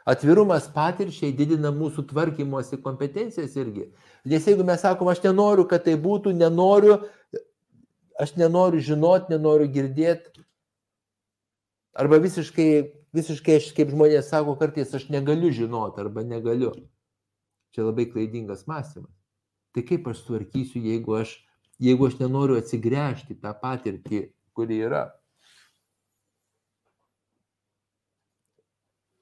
Atvirumas 0.08 0.66
patirčiai 0.72 1.32
didina 1.36 1.70
mūsų 1.74 2.06
tvarkymosi 2.10 2.80
kompetencijas 2.82 3.54
irgi. 3.60 3.90
Nes 4.24 4.46
jeigu 4.48 4.64
mes 4.66 4.80
sakom, 4.82 5.10
aš 5.12 5.20
nenoriu, 5.26 5.66
kad 5.68 5.84
tai 5.84 5.94
būtų, 6.00 6.32
nenoriu, 6.34 6.96
aš 8.18 8.34
nenoriu 8.40 8.80
žinoti, 8.84 9.30
nenoriu 9.36 9.68
girdėti, 9.70 10.42
arba 11.94 12.18
visiškai, 12.22 12.70
visiškai 13.16 13.58
aš, 13.60 13.70
kaip 13.76 13.92
žmonės 13.92 14.32
sako, 14.32 14.56
kartais 14.60 14.94
aš 14.96 15.08
negaliu 15.12 15.52
žinoti 15.54 16.02
arba 16.02 16.24
negaliu. 16.26 16.72
Čia 17.76 17.86
labai 17.86 18.08
klaidingas 18.10 18.66
mąstymas. 18.66 19.12
Tai 19.74 19.84
kaip 19.86 20.08
aš 20.10 20.24
tvarkysiu, 20.26 20.82
jeigu 20.82 21.20
aš 21.20 21.36
jeigu 21.80 22.10
aš 22.10 22.18
nenoriu 22.20 22.58
atsigręžti 22.60 23.38
tą 23.40 23.54
patirtį, 23.62 24.26
kuri 24.56 24.82
yra. 24.86 25.06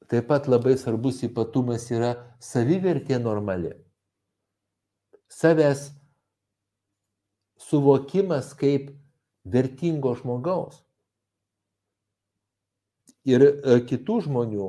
Taip 0.09 0.25
pat 0.31 0.49
labai 0.49 0.75
svarbus 0.81 1.21
ypatumas 1.27 1.85
yra 1.93 2.15
savivertė 2.41 3.19
normali. 3.21 3.75
Savęs 5.29 5.91
suvokimas 7.61 8.55
kaip 8.57 8.89
vertingo 9.45 10.15
žmogaus. 10.17 10.81
Ir 13.29 13.45
e, 13.45 13.81
kitų 13.85 14.23
žmonių 14.25 14.69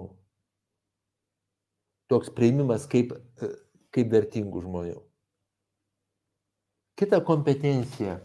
toks 2.11 2.33
prieimimas 2.35 2.89
kaip, 2.91 3.13
e, 3.39 3.53
kaip 3.95 4.11
vertingų 4.11 4.65
žmonių. 4.65 4.97
Kita 6.99 7.21
kompetencija 7.23 8.17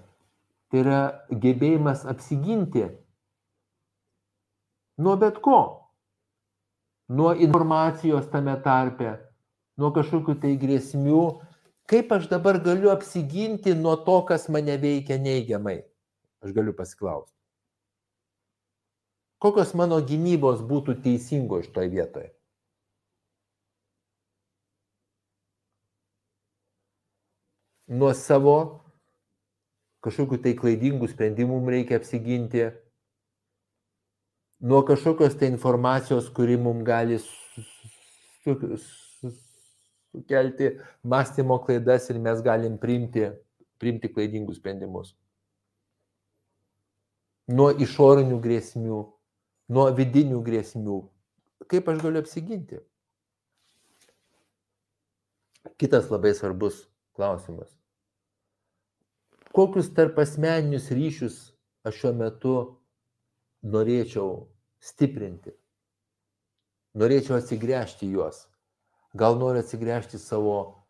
tai 0.73 0.81
yra 0.83 1.01
gebėjimas 1.31 2.03
apsiginti 2.11 2.89
Nuo 4.97 5.17
bet 5.19 5.41
ko. 5.43 5.91
Nuo 7.11 7.35
informacijos 7.35 8.29
tame 8.33 8.55
tarpe, 8.65 9.17
nuo 9.77 9.91
kažkokių 9.95 10.37
tai 10.41 10.55
grėsmių. 10.61 11.23
Kaip 11.91 12.13
aš 12.17 12.29
dabar 12.31 12.61
galiu 12.65 12.93
apsiginti 12.93 13.75
nuo 13.77 13.97
to, 14.07 14.21
kas 14.29 14.47
mane 14.49 14.77
veikia 14.81 15.19
neigiamai? 15.21 15.83
Aš 16.41 16.55
galiu 16.57 16.73
pasiklausti. 16.79 17.35
Kokios 19.43 19.75
mano 19.77 19.99
gynybos 20.01 20.63
būtų 20.65 20.97
teisingos 21.05 21.67
šitoje 21.67 21.91
vietoje? 21.93 22.31
Nuo 27.95 28.11
savo 28.17 28.85
kažkokių 30.05 30.41
tai 30.45 30.53
klaidingų 30.59 31.09
sprendimų 31.09 31.59
mums 31.59 31.73
reikia 31.73 31.99
apsiginti, 32.01 32.67
nuo 34.65 34.83
kažkokios 34.87 35.37
tai 35.41 35.49
informacijos, 35.53 36.29
kuri 36.35 36.57
mums 36.61 36.85
gali 36.85 37.19
sukelti 40.13 40.71
mąstymo 41.03 41.59
klaidas 41.65 42.11
ir 42.13 42.19
mes 42.21 42.43
galim 42.45 42.79
priimti, 42.81 43.31
priimti 43.81 44.13
klaidingus 44.13 44.61
sprendimus. 44.61 45.15
Nuo 47.53 47.71
išorinių 47.85 48.41
grėsmių, 48.41 48.99
nuo 49.77 49.87
vidinių 49.97 50.41
grėsmių. 50.45 50.99
Kaip 51.69 51.89
aš 51.93 51.99
galiu 52.01 52.21
apsiginti? 52.25 52.79
Kitas 55.81 56.11
labai 56.13 56.33
svarbus 56.37 56.85
klausimas 57.17 57.84
kokius 59.55 59.93
tarp 59.95 60.19
asmeninius 60.19 60.91
ryšius 60.91 61.37
aš 61.87 62.01
šiuo 62.01 62.13
metu 62.19 62.55
norėčiau 63.65 64.49
stiprinti. 64.83 65.55
Norėčiau 66.99 67.39
atsigręžti 67.39 68.09
juos. 68.11 68.45
Gal 69.15 69.39
noriu 69.39 69.63
atsigręžti 69.63 70.19
savo 70.19 70.85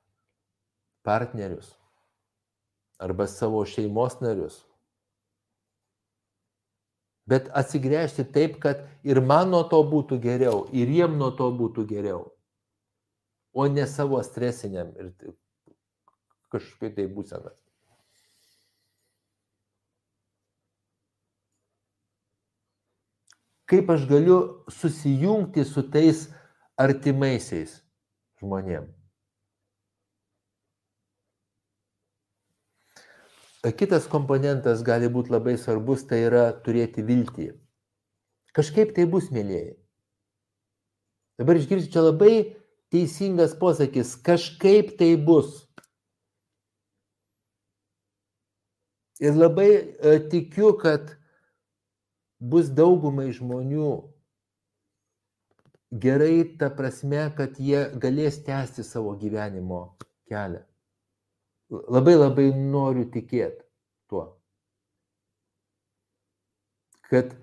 partnerius 1.05 1.75
arba 3.05 3.27
savo 3.29 3.65
šeimos 3.69 4.21
narius. 4.23 4.63
Bet 7.29 7.49
atsigręžti 7.57 8.25
taip, 8.33 8.57
kad 8.61 8.85
ir 9.05 9.21
man 9.25 9.51
nuo 9.53 9.63
to 9.69 9.81
būtų 9.89 10.21
geriau, 10.21 10.65
ir 10.73 10.93
jiem 10.93 11.17
nuo 11.21 11.31
to 11.37 11.49
būtų 11.57 11.87
geriau. 11.89 12.27
O 13.53 13.67
ne 13.69 13.87
savo 13.89 14.21
stresiniam 14.25 14.93
ir 15.01 15.13
kažkokiai 16.53 16.93
tai 16.97 17.07
būsenas. 17.09 17.64
Kaip 23.71 23.91
aš 23.91 24.05
galiu 24.11 24.39
susijungti 24.69 25.65
su 25.65 25.87
tais 25.91 26.27
artimaisiais 26.81 27.81
žmonėm. 28.43 28.91
Kitas 33.73 34.05
komponentas 34.13 34.83
gali 34.85 35.09
būti 35.09 35.33
labai 35.33 35.55
svarbus, 35.57 36.03
tai 36.05 36.27
yra 36.27 36.51
turėti 36.67 37.01
viltį. 37.07 37.47
Kažkaip 38.55 38.93
tai 38.95 39.07
bus, 39.09 39.31
mėlyjei. 39.33 39.73
Dabar 41.41 41.57
išgirsiu 41.57 41.91
čia 41.91 42.03
labai 42.05 42.35
teisingas 42.93 43.57
posakis, 43.59 44.13
kažkaip 44.21 44.93
tai 45.01 45.15
bus. 45.17 45.65
Ir 49.25 49.33
labai 49.39 49.71
e, 49.73 50.19
tikiu, 50.29 50.75
kad 50.79 51.15
bus 52.51 52.69
daugumai 52.77 53.31
žmonių 53.33 53.91
gerai 56.05 56.57
ta 56.59 56.71
prasme, 56.75 57.23
kad 57.39 57.59
jie 57.61 57.87
galės 58.03 58.41
tęsti 58.45 58.85
savo 58.85 59.15
gyvenimo 59.19 59.81
kelią. 60.31 60.63
Labai 61.71 62.15
labai 62.19 62.49
noriu 62.55 63.07
tikėti 63.11 63.65
tuo. 64.11 64.25
Kad 67.09 67.35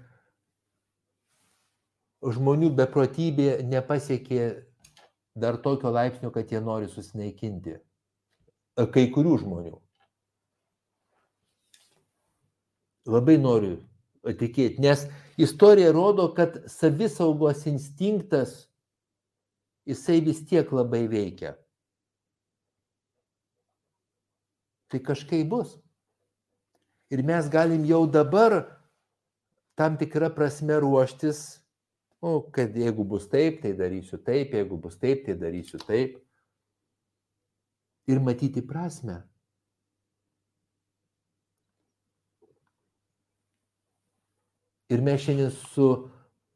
žmonių 2.21 2.71
beprotybė 2.77 3.61
nepasiekė 3.65 4.41
dar 5.41 5.57
tokio 5.63 5.91
laipsnio, 5.95 6.31
kad 6.31 6.51
jie 6.51 6.59
nori 6.61 6.89
susineikinti. 6.91 7.77
Kai 8.93 9.07
kurių 9.13 9.37
žmonių. 9.41 9.77
Labai 13.11 13.37
noriu 13.41 13.79
tikėti, 14.25 14.81
nes 14.81 15.07
istorija 15.41 15.91
rodo, 15.95 16.27
kad 16.35 16.59
savisaugos 16.69 17.65
instinktas 17.69 18.67
jisai 19.89 20.19
vis 20.21 20.43
tiek 20.47 20.69
labai 20.71 21.07
veikia. 21.09 21.55
Tai 24.91 24.99
kažkaip 24.99 25.47
bus. 25.49 25.77
Ir 27.11 27.23
mes 27.27 27.47
galim 27.51 27.83
jau 27.87 28.05
dabar 28.07 28.61
tam 29.75 29.97
tikrą 29.99 30.29
prasme 30.35 30.77
ruoštis, 30.83 31.61
o, 32.21 32.39
kad 32.53 32.75
jeigu 32.77 33.03
bus 33.07 33.25
taip, 33.31 33.61
tai 33.63 33.73
darysiu 33.75 34.19
taip, 34.21 34.53
jeigu 34.53 34.77
bus 34.77 34.99
taip, 34.99 35.25
tai 35.25 35.35
darysiu 35.39 35.79
taip. 35.81 36.19
Ir 38.11 38.19
matyti 38.19 38.61
prasme. 38.61 39.21
Ir 44.91 45.01
mes 45.03 45.21
šiandien 45.23 45.51
su 45.71 45.87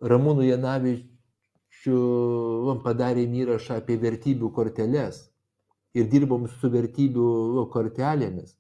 Ramūnu 0.04 0.44
Janavičiu 0.46 2.00
padarėm 2.84 3.34
įrašą 3.42 3.80
apie 3.82 3.98
vertybių 4.02 4.52
korteles 4.56 5.22
ir 5.96 6.10
dirbom 6.12 6.48
su 6.60 6.70
vertybių 6.72 7.66
kortelėmis. 7.74 8.56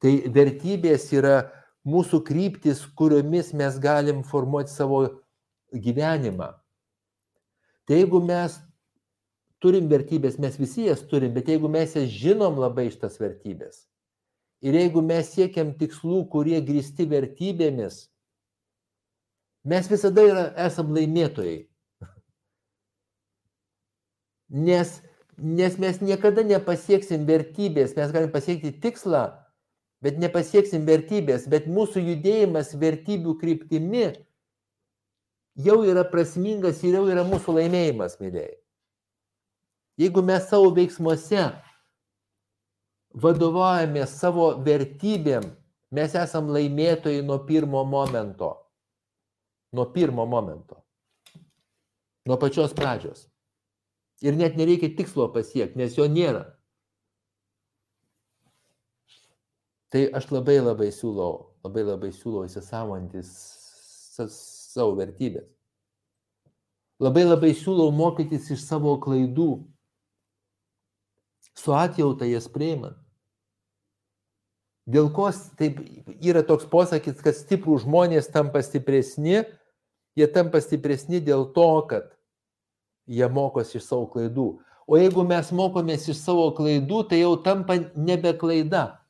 Tai 0.00 0.12
vertybės 0.32 1.10
yra 1.16 1.36
mūsų 1.86 2.22
kryptis, 2.26 2.80
kuriomis 2.98 3.52
mes 3.56 3.76
galim 3.80 4.22
formuoti 4.24 4.72
savo 4.72 5.02
gyvenimą. 5.72 6.54
Tai 7.86 8.00
jeigu 8.00 8.22
mes 8.24 8.56
turim 9.62 9.88
vertybės, 9.88 10.40
mes 10.42 10.56
visi 10.58 10.88
jas 10.88 11.04
turim, 11.10 11.34
bet 11.36 11.48
jeigu 11.52 11.68
mes 11.68 11.94
jas 11.96 12.08
žinom 12.12 12.58
labai 12.60 12.88
šitas 12.90 13.20
vertybės 13.20 13.84
ir 14.66 14.76
jeigu 14.76 15.02
mes 15.04 15.28
siekiam 15.34 15.72
tikslų, 15.78 16.24
kurie 16.32 16.60
grįsti 16.64 17.06
vertybėmis, 17.10 18.06
Mes 19.66 19.88
visada 19.90 20.22
yra, 20.22 20.44
esam 20.62 20.92
laimėtojai. 20.94 21.64
Nes, 24.66 24.92
nes 25.36 25.78
mes 25.82 25.96
niekada 25.98 26.44
nepasieksim 26.46 27.24
vertybės, 27.26 27.96
mes 27.98 28.12
galim 28.14 28.30
pasiekti 28.30 28.70
tikslą, 28.82 29.24
bet 30.06 30.20
nepasieksim 30.22 30.84
vertybės, 30.86 31.48
bet 31.50 31.66
mūsų 31.66 32.04
judėjimas 32.12 32.76
vertybių 32.78 33.34
kryptimi 33.40 34.04
jau 35.66 35.80
yra 35.82 36.04
prasmingas 36.06 36.84
ir 36.84 37.00
jau 37.00 37.08
yra 37.10 37.24
mūsų 37.26 37.56
laimėjimas, 37.58 38.20
mėlyjei. 38.20 38.54
Jeigu 39.98 40.22
mes 40.22 40.44
savo 40.46 40.68
veiksmuose 40.76 41.48
vadovaujame 43.16 44.04
savo 44.06 44.52
vertybėm, 44.62 45.48
mes 45.90 46.14
esam 46.14 46.52
laimėtojai 46.52 47.24
nuo 47.24 47.40
pirmo 47.48 47.82
momento. 47.88 48.65
Nuo 49.72 49.86
pirmo 49.92 50.26
momento. 50.26 50.82
Nuo 52.26 52.36
pačios 52.38 52.74
pradžios. 52.74 53.26
Ir 54.22 54.36
net 54.36 54.56
nereikia 54.56 54.94
tikslo 54.96 55.28
pasiekti, 55.32 55.78
nes 55.78 55.96
jo 55.98 56.06
nėra. 56.08 56.44
Tai 59.92 60.02
aš 60.18 60.30
labai 60.32 60.56
labai 60.60 60.88
siūlau, 60.94 61.52
labai 61.64 61.84
labai 61.86 62.10
siūlau 62.14 62.46
įsisamontis 62.48 63.28
savo 64.16 64.96
vertybės. 64.98 65.46
Labai 67.02 67.26
labai 67.26 67.52
siūlau 67.54 67.92
mokytis 67.92 68.48
iš 68.54 68.64
savo 68.64 68.96
klaidų, 69.04 69.50
su 71.56 71.74
atjauta 71.76 72.28
jas 72.28 72.48
priimant. 72.52 72.96
Dėl 74.86 75.08
ko 75.10 75.26
taip 75.58 75.80
yra 76.22 76.44
toks 76.46 76.68
posakis, 76.70 77.18
kad 77.18 77.34
stiprų 77.34 77.80
žmonės 77.82 78.30
tampa 78.30 78.62
stipresni, 78.62 79.42
jie 80.14 80.28
tampa 80.30 80.60
stipresni 80.62 81.18
dėl 81.18 81.48
to, 81.56 81.70
kad 81.90 82.12
jie 83.10 83.26
mokosi 83.26 83.80
iš 83.80 83.88
savo 83.88 84.06
klaidų. 84.12 84.46
O 84.86 84.98
jeigu 85.00 85.24
mes 85.26 85.50
mokomės 85.50 86.06
iš 86.06 86.20
savo 86.22 86.52
klaidų, 86.54 87.02
tai 87.10 87.24
jau 87.24 87.34
tampa 87.42 87.80
nebe 87.98 88.30
klaida. 88.38 89.02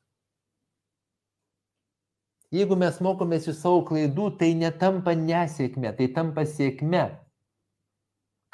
Jeigu 2.55 2.79
mes 2.81 2.97
mokomės 3.05 3.51
iš 3.51 3.61
savo 3.61 3.83
klaidų, 3.85 4.31
tai 4.41 4.55
netampa 4.57 5.13
nesėkme, 5.19 5.93
tai 5.99 6.09
tampa 6.17 6.47
sėkme. 6.49 7.11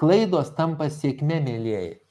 Klaidos 0.01 0.51
tampa 0.59 0.89
sėkme, 0.91 1.39
mėlyjei. 1.45 2.02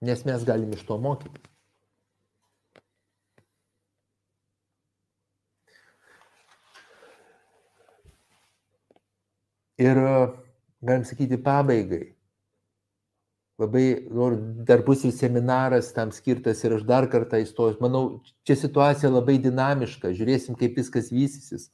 Nes 0.00 0.24
mes 0.24 0.44
galim 0.44 0.72
iš 0.76 0.82
to 0.84 0.98
mokytis. 1.00 1.52
Ir 9.78 9.96
e, 9.96 10.28
galim 10.82 11.04
sakyti 11.04 11.36
pabaigai. 11.42 12.16
Labai 13.58 14.04
dar 14.68 14.82
bus 14.84 15.04
ir 15.04 15.12
seminaras 15.16 15.92
tam 15.96 16.12
skirtas 16.12 16.62
ir 16.64 16.76
aš 16.76 16.82
dar 16.84 17.08
kartą 17.08 17.40
įstojus. 17.40 17.80
Manau, 17.80 18.20
čia 18.44 18.56
situacija 18.60 19.08
labai 19.08 19.38
dinamiška, 19.40 20.12
žiūrėsim, 20.16 20.58
kaip 20.60 20.76
viskas 20.76 21.08
vystysis. 21.12 21.70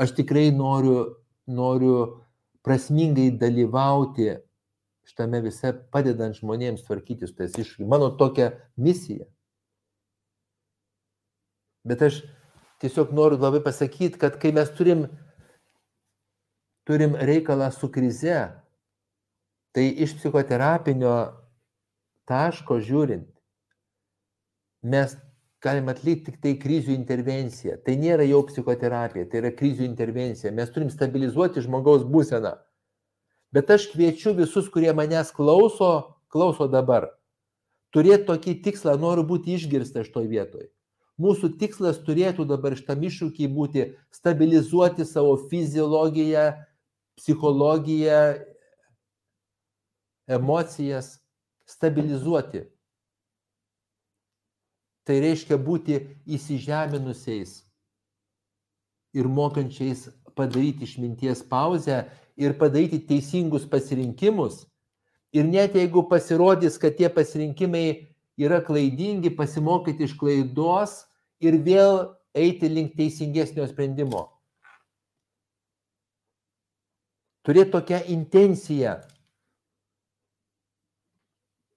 Aš 0.00 0.14
tikrai 0.16 0.48
noriu, 0.56 1.18
noriu 1.44 2.24
prasmingai 2.64 3.28
dalyvauti 3.36 4.38
šitame 5.10 5.42
vise, 5.42 5.72
padedant 5.92 6.38
žmonėms 6.38 6.86
tvarkyti 6.86 7.28
su 7.28 7.34
tais 7.36 7.56
iššūkiais. 7.58 7.88
Mano 7.90 8.12
tokia 8.20 8.52
misija. 8.78 9.26
Bet 11.86 12.04
aš 12.06 12.20
tiesiog 12.82 13.12
noriu 13.16 13.40
labai 13.40 13.62
pasakyti, 13.64 14.20
kad 14.20 14.38
kai 14.40 14.52
mes 14.56 14.70
turim, 14.76 15.08
turim 16.88 17.16
reikalą 17.16 17.70
su 17.74 17.90
krize, 17.92 18.38
tai 19.74 19.88
iš 20.04 20.14
psichoterapinio 20.18 21.14
taško 22.30 22.78
žiūrint, 22.84 23.28
mes 24.86 25.16
galim 25.60 25.90
atlikti 25.92 26.30
tik 26.30 26.40
tai 26.40 26.54
krizių 26.60 26.94
intervenciją. 26.94 27.76
Tai 27.84 27.96
nėra 28.00 28.24
jau 28.28 28.40
psichoterapija, 28.48 29.28
tai 29.28 29.42
yra 29.42 29.52
krizių 29.56 29.84
intervencija. 29.84 30.52
Mes 30.56 30.72
turim 30.72 30.90
stabilizuoti 30.92 31.64
žmogaus 31.64 32.06
būseną. 32.08 32.54
Bet 33.54 33.70
aš 33.70 33.88
kviečiu 33.90 34.34
visus, 34.38 34.68
kurie 34.70 34.92
manęs 34.94 35.32
klauso, 35.34 36.16
klauso 36.30 36.68
dabar. 36.70 37.08
Turėti 37.90 38.28
tokį 38.28 38.54
tikslą, 38.62 38.94
noriu 39.02 39.24
būti 39.26 39.56
išgirstas 39.58 40.06
šitoj 40.06 40.28
vietoj. 40.30 40.68
Mūsų 41.20 41.50
tikslas 41.60 41.98
turėtų 42.06 42.46
dabar 42.48 42.76
šitam 42.78 43.02
iššūkiai 43.04 43.48
būti 43.52 43.86
stabilizuoti 44.14 45.04
savo 45.04 45.34
fiziologiją, 45.50 46.46
psichologiją, 47.18 48.20
emocijas, 50.30 51.18
stabilizuoti. 51.68 52.62
Tai 55.04 55.18
reiškia 55.26 55.58
būti 55.58 55.98
įsižeminusiais 56.30 57.58
ir 59.18 59.26
mokančiais 59.26 60.06
padaryti 60.38 60.86
išminties 60.86 61.42
pauzę 61.50 62.04
ir 62.40 62.56
padaryti 62.58 63.00
teisingus 63.06 63.66
pasirinkimus. 63.68 64.64
Ir 65.32 65.44
net 65.46 65.76
jeigu 65.76 66.02
pasirodys, 66.08 66.78
kad 66.80 66.96
tie 66.98 67.10
pasirinkimai 67.12 68.08
yra 68.40 68.58
klaidingi, 68.64 69.30
pasimokyti 69.36 70.08
iš 70.08 70.16
klaidos 70.18 71.04
ir 71.44 71.60
vėl 71.62 72.16
eiti 72.34 72.70
link 72.72 72.96
teisingesnio 72.98 73.66
sprendimo. 73.68 74.26
Turėti 77.46 77.72
tokią 77.76 78.02
intenciją. 78.12 78.98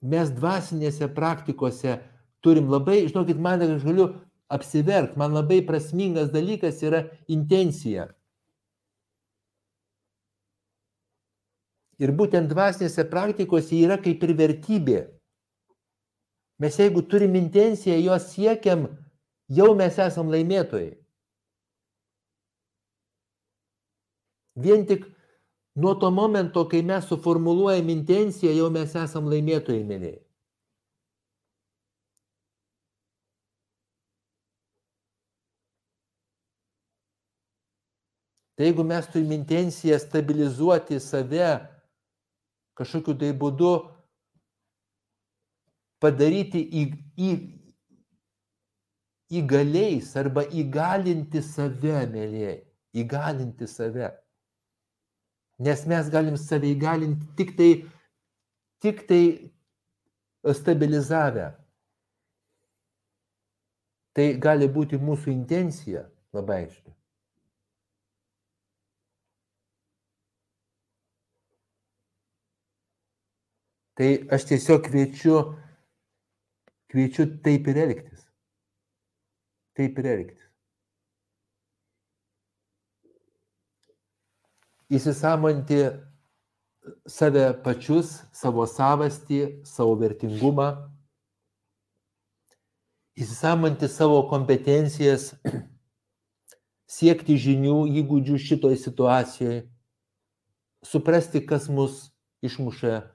Mes 0.04 0.32
dvasinėse 0.36 1.08
praktikose 1.16 2.00
turim 2.44 2.68
labai, 2.72 3.06
žinokit, 3.08 3.40
man 3.40 3.64
aš 3.64 3.86
galiu 3.86 4.10
apsiverkti, 4.52 5.20
man 5.20 5.36
labai 5.36 5.62
prasmingas 5.66 6.34
dalykas 6.34 6.82
yra 6.84 7.06
intencija. 7.32 8.10
Ir 12.04 12.12
būtent 12.12 12.50
dvasinėse 12.52 13.06
praktikose 13.08 13.78
yra 13.80 13.96
kaip 14.02 14.24
ir 14.28 14.34
vertybė. 14.40 15.00
Mes 16.60 16.76
jeigu 16.80 17.04
turim 17.08 17.38
intenciją, 17.40 17.96
jos 18.04 18.28
siekiam, 18.34 18.90
jau 19.48 19.72
mes 19.78 19.98
esam 20.00 20.30
laimėtojai. 20.32 20.92
Vien 24.64 24.84
tik 24.86 25.08
nuo 25.76 25.96
to 25.96 26.12
momento, 26.12 26.68
kai 26.70 26.84
mes 26.86 27.08
suformuluojam 27.10 27.90
intenciją, 27.90 28.54
jau 28.54 28.70
mes 28.74 28.94
esam 29.00 29.32
laimėtojai, 29.32 29.82
mėlyje. 29.88 30.20
Tai 38.54 38.68
jeigu 38.68 38.84
mes 38.86 39.08
turime 39.10 39.34
intenciją 39.34 39.98
stabilizuoti 39.98 41.00
save, 41.02 41.56
kažkokiu 42.78 43.16
tai 43.20 43.32
būdu 43.38 43.72
padaryti 46.04 46.62
į, 46.62 46.84
į, 47.18 47.32
įgaliais 49.40 50.12
arba 50.20 50.44
įgalinti 50.52 51.42
save, 51.46 52.04
mėlyje, 52.12 52.58
įgalinti 53.00 53.70
save. 53.70 54.12
Nes 55.64 55.86
mes 55.88 56.10
galim 56.12 56.38
save 56.38 56.74
įgalinti 56.74 57.30
tik 57.38 57.54
tai, 57.58 57.70
tik 58.84 59.06
tai 59.10 59.24
stabilizavę. 60.60 61.52
Tai 64.14 64.26
gali 64.42 64.68
būti 64.70 65.00
mūsų 65.02 65.32
intencija 65.34 66.04
labai 66.36 66.66
aiškiai. 66.66 66.94
Tai 74.04 74.18
aš 74.36 74.44
tiesiog 74.50 74.82
kviečiu, 74.84 75.36
kviečiu 76.92 77.24
taip 77.40 77.70
ir 77.72 77.78
elgtis. 77.80 78.26
Taip 79.80 80.02
ir 80.02 80.10
elgtis. 80.12 80.50
Įsisamonti 84.92 85.78
save 87.08 87.46
pačius, 87.64 88.12
savo 88.36 88.68
savastį, 88.68 89.40
savo 89.64 89.96
vertingumą, 90.04 90.68
įsisamonti 93.16 93.88
savo 93.88 94.20
kompetencijas, 94.28 95.30
siekti 97.00 97.40
žinių, 97.48 97.80
įgūdžių 98.04 98.44
šitoje 98.52 98.84
situacijoje, 98.84 99.64
suprasti, 100.92 101.46
kas 101.48 101.72
mus 101.72 102.10
išmuša 102.44 103.13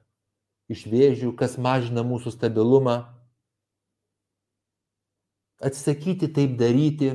iš 0.69 0.85
vėžių, 0.89 1.33
kas 1.37 1.57
mažina 1.59 2.05
mūsų 2.05 2.35
stabilumą. 2.35 2.99
Atsakyti 5.64 6.29
taip 6.31 6.55
daryti, 6.61 7.14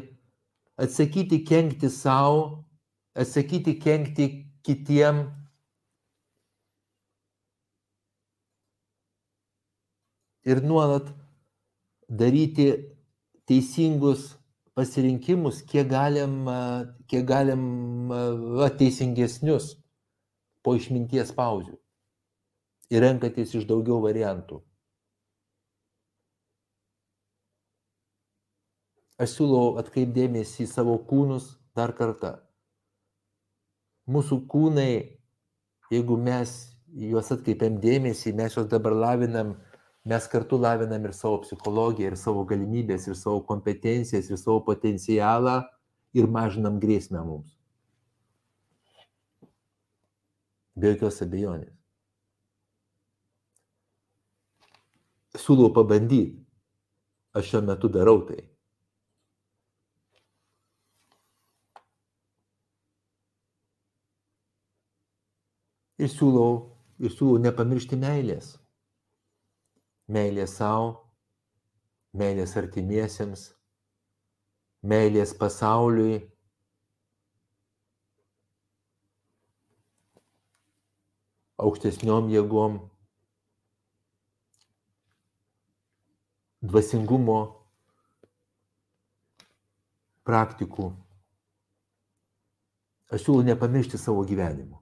atsakyti 0.76 1.44
kenkti 1.48 1.90
savo, 1.94 2.66
atsakyti 3.16 3.78
kenkti 3.80 4.28
kitiem. 4.66 5.30
Ir 10.44 10.60
nuolat 10.66 11.08
daryti 12.10 12.68
teisingus 13.48 14.34
pasirinkimus, 14.76 15.62
kiek 15.70 15.88
galim, 15.88 16.42
kiek 17.08 17.24
galim 17.30 17.64
teisingesnius 18.82 19.78
po 20.66 20.76
išminties 20.76 21.32
pauzių 21.38 21.83
ir 22.92 23.04
renkatės 23.04 23.56
iš 23.56 23.68
daugiau 23.70 24.02
variantų. 24.04 24.62
Aš 29.22 29.38
siūlau 29.38 29.78
atkreipdėmėsi 29.80 30.66
į 30.66 30.72
savo 30.72 30.98
kūnus 31.08 31.54
dar 31.78 31.94
kartą. 31.96 32.40
Mūsų 34.10 34.40
kūnai, 34.52 35.20
jeigu 35.94 36.18
mes 36.20 36.56
juos 36.94 37.30
atkreipiam 37.32 37.78
dėmesį, 37.84 38.34
mes 38.36 38.58
juos 38.58 38.68
dabar 38.72 38.96
lavinam, 38.98 39.54
mes 40.04 40.28
kartu 40.28 40.60
lavinam 40.60 41.06
ir 41.08 41.14
savo 41.16 41.40
psichologiją, 41.46 42.12
ir 42.12 42.20
savo 42.20 42.44
galimybės, 42.50 43.08
ir 43.08 43.16
savo 43.16 43.44
kompetencijas, 43.48 44.28
ir 44.30 44.42
savo 44.42 44.60
potencialą 44.66 45.62
ir 46.14 46.28
mažinam 46.28 46.82
grėsmę 46.82 47.24
mums. 47.24 47.56
Be 50.76 50.96
jokios 50.96 51.22
abejonės. 51.22 51.83
Siūlau 55.38 55.72
pabandyti. 55.74 56.40
Aš 57.34 57.48
šiuo 57.50 57.62
metu 57.66 57.90
darau 57.90 58.20
tai. 58.28 58.44
Ir 65.98 66.12
siūlau, 66.12 66.52
ir 67.02 67.14
siūlau 67.14 67.42
nepamiršti 67.42 67.98
meilės. 67.98 68.54
Meilės 70.14 70.58
savo, 70.60 70.92
meilės 72.14 72.54
artimiesiems, 72.60 73.48
meilės 74.84 75.34
pasauliui. 75.40 76.22
aukštesniom 81.64 82.28
jėgom, 82.34 82.80
dvasingumo 86.64 87.40
praktikų. 90.28 90.94
Aš 93.14 93.28
siūlau 93.28 93.46
nepamiršti 93.46 94.00
savo 94.00 94.24
gyvenimo. 94.26 94.80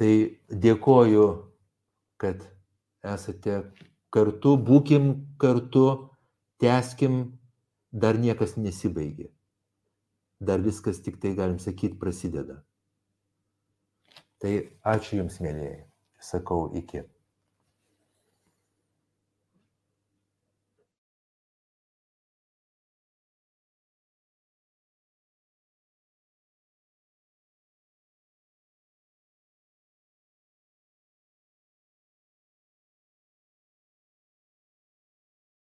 Tai 0.00 0.12
dėkoju, 0.48 1.26
kad 2.20 2.46
esate 3.04 3.58
kartu, 4.14 4.54
būkim 4.56 5.10
kartu, 5.42 5.84
tęskim, 6.62 7.20
dar 7.92 8.16
niekas 8.16 8.56
nesibaigė. 8.56 9.28
Dar 10.40 10.62
viskas 10.64 11.02
tik 11.04 11.20
tai, 11.20 11.34
galim 11.36 11.58
sakyti, 11.60 11.98
prasideda. 12.00 12.62
Tai 14.40 14.52
ačiū 14.88 15.20
Jums, 15.20 15.36
mėlyjei. 15.44 15.82
Sakau 16.20 16.70
iki. 16.76 17.04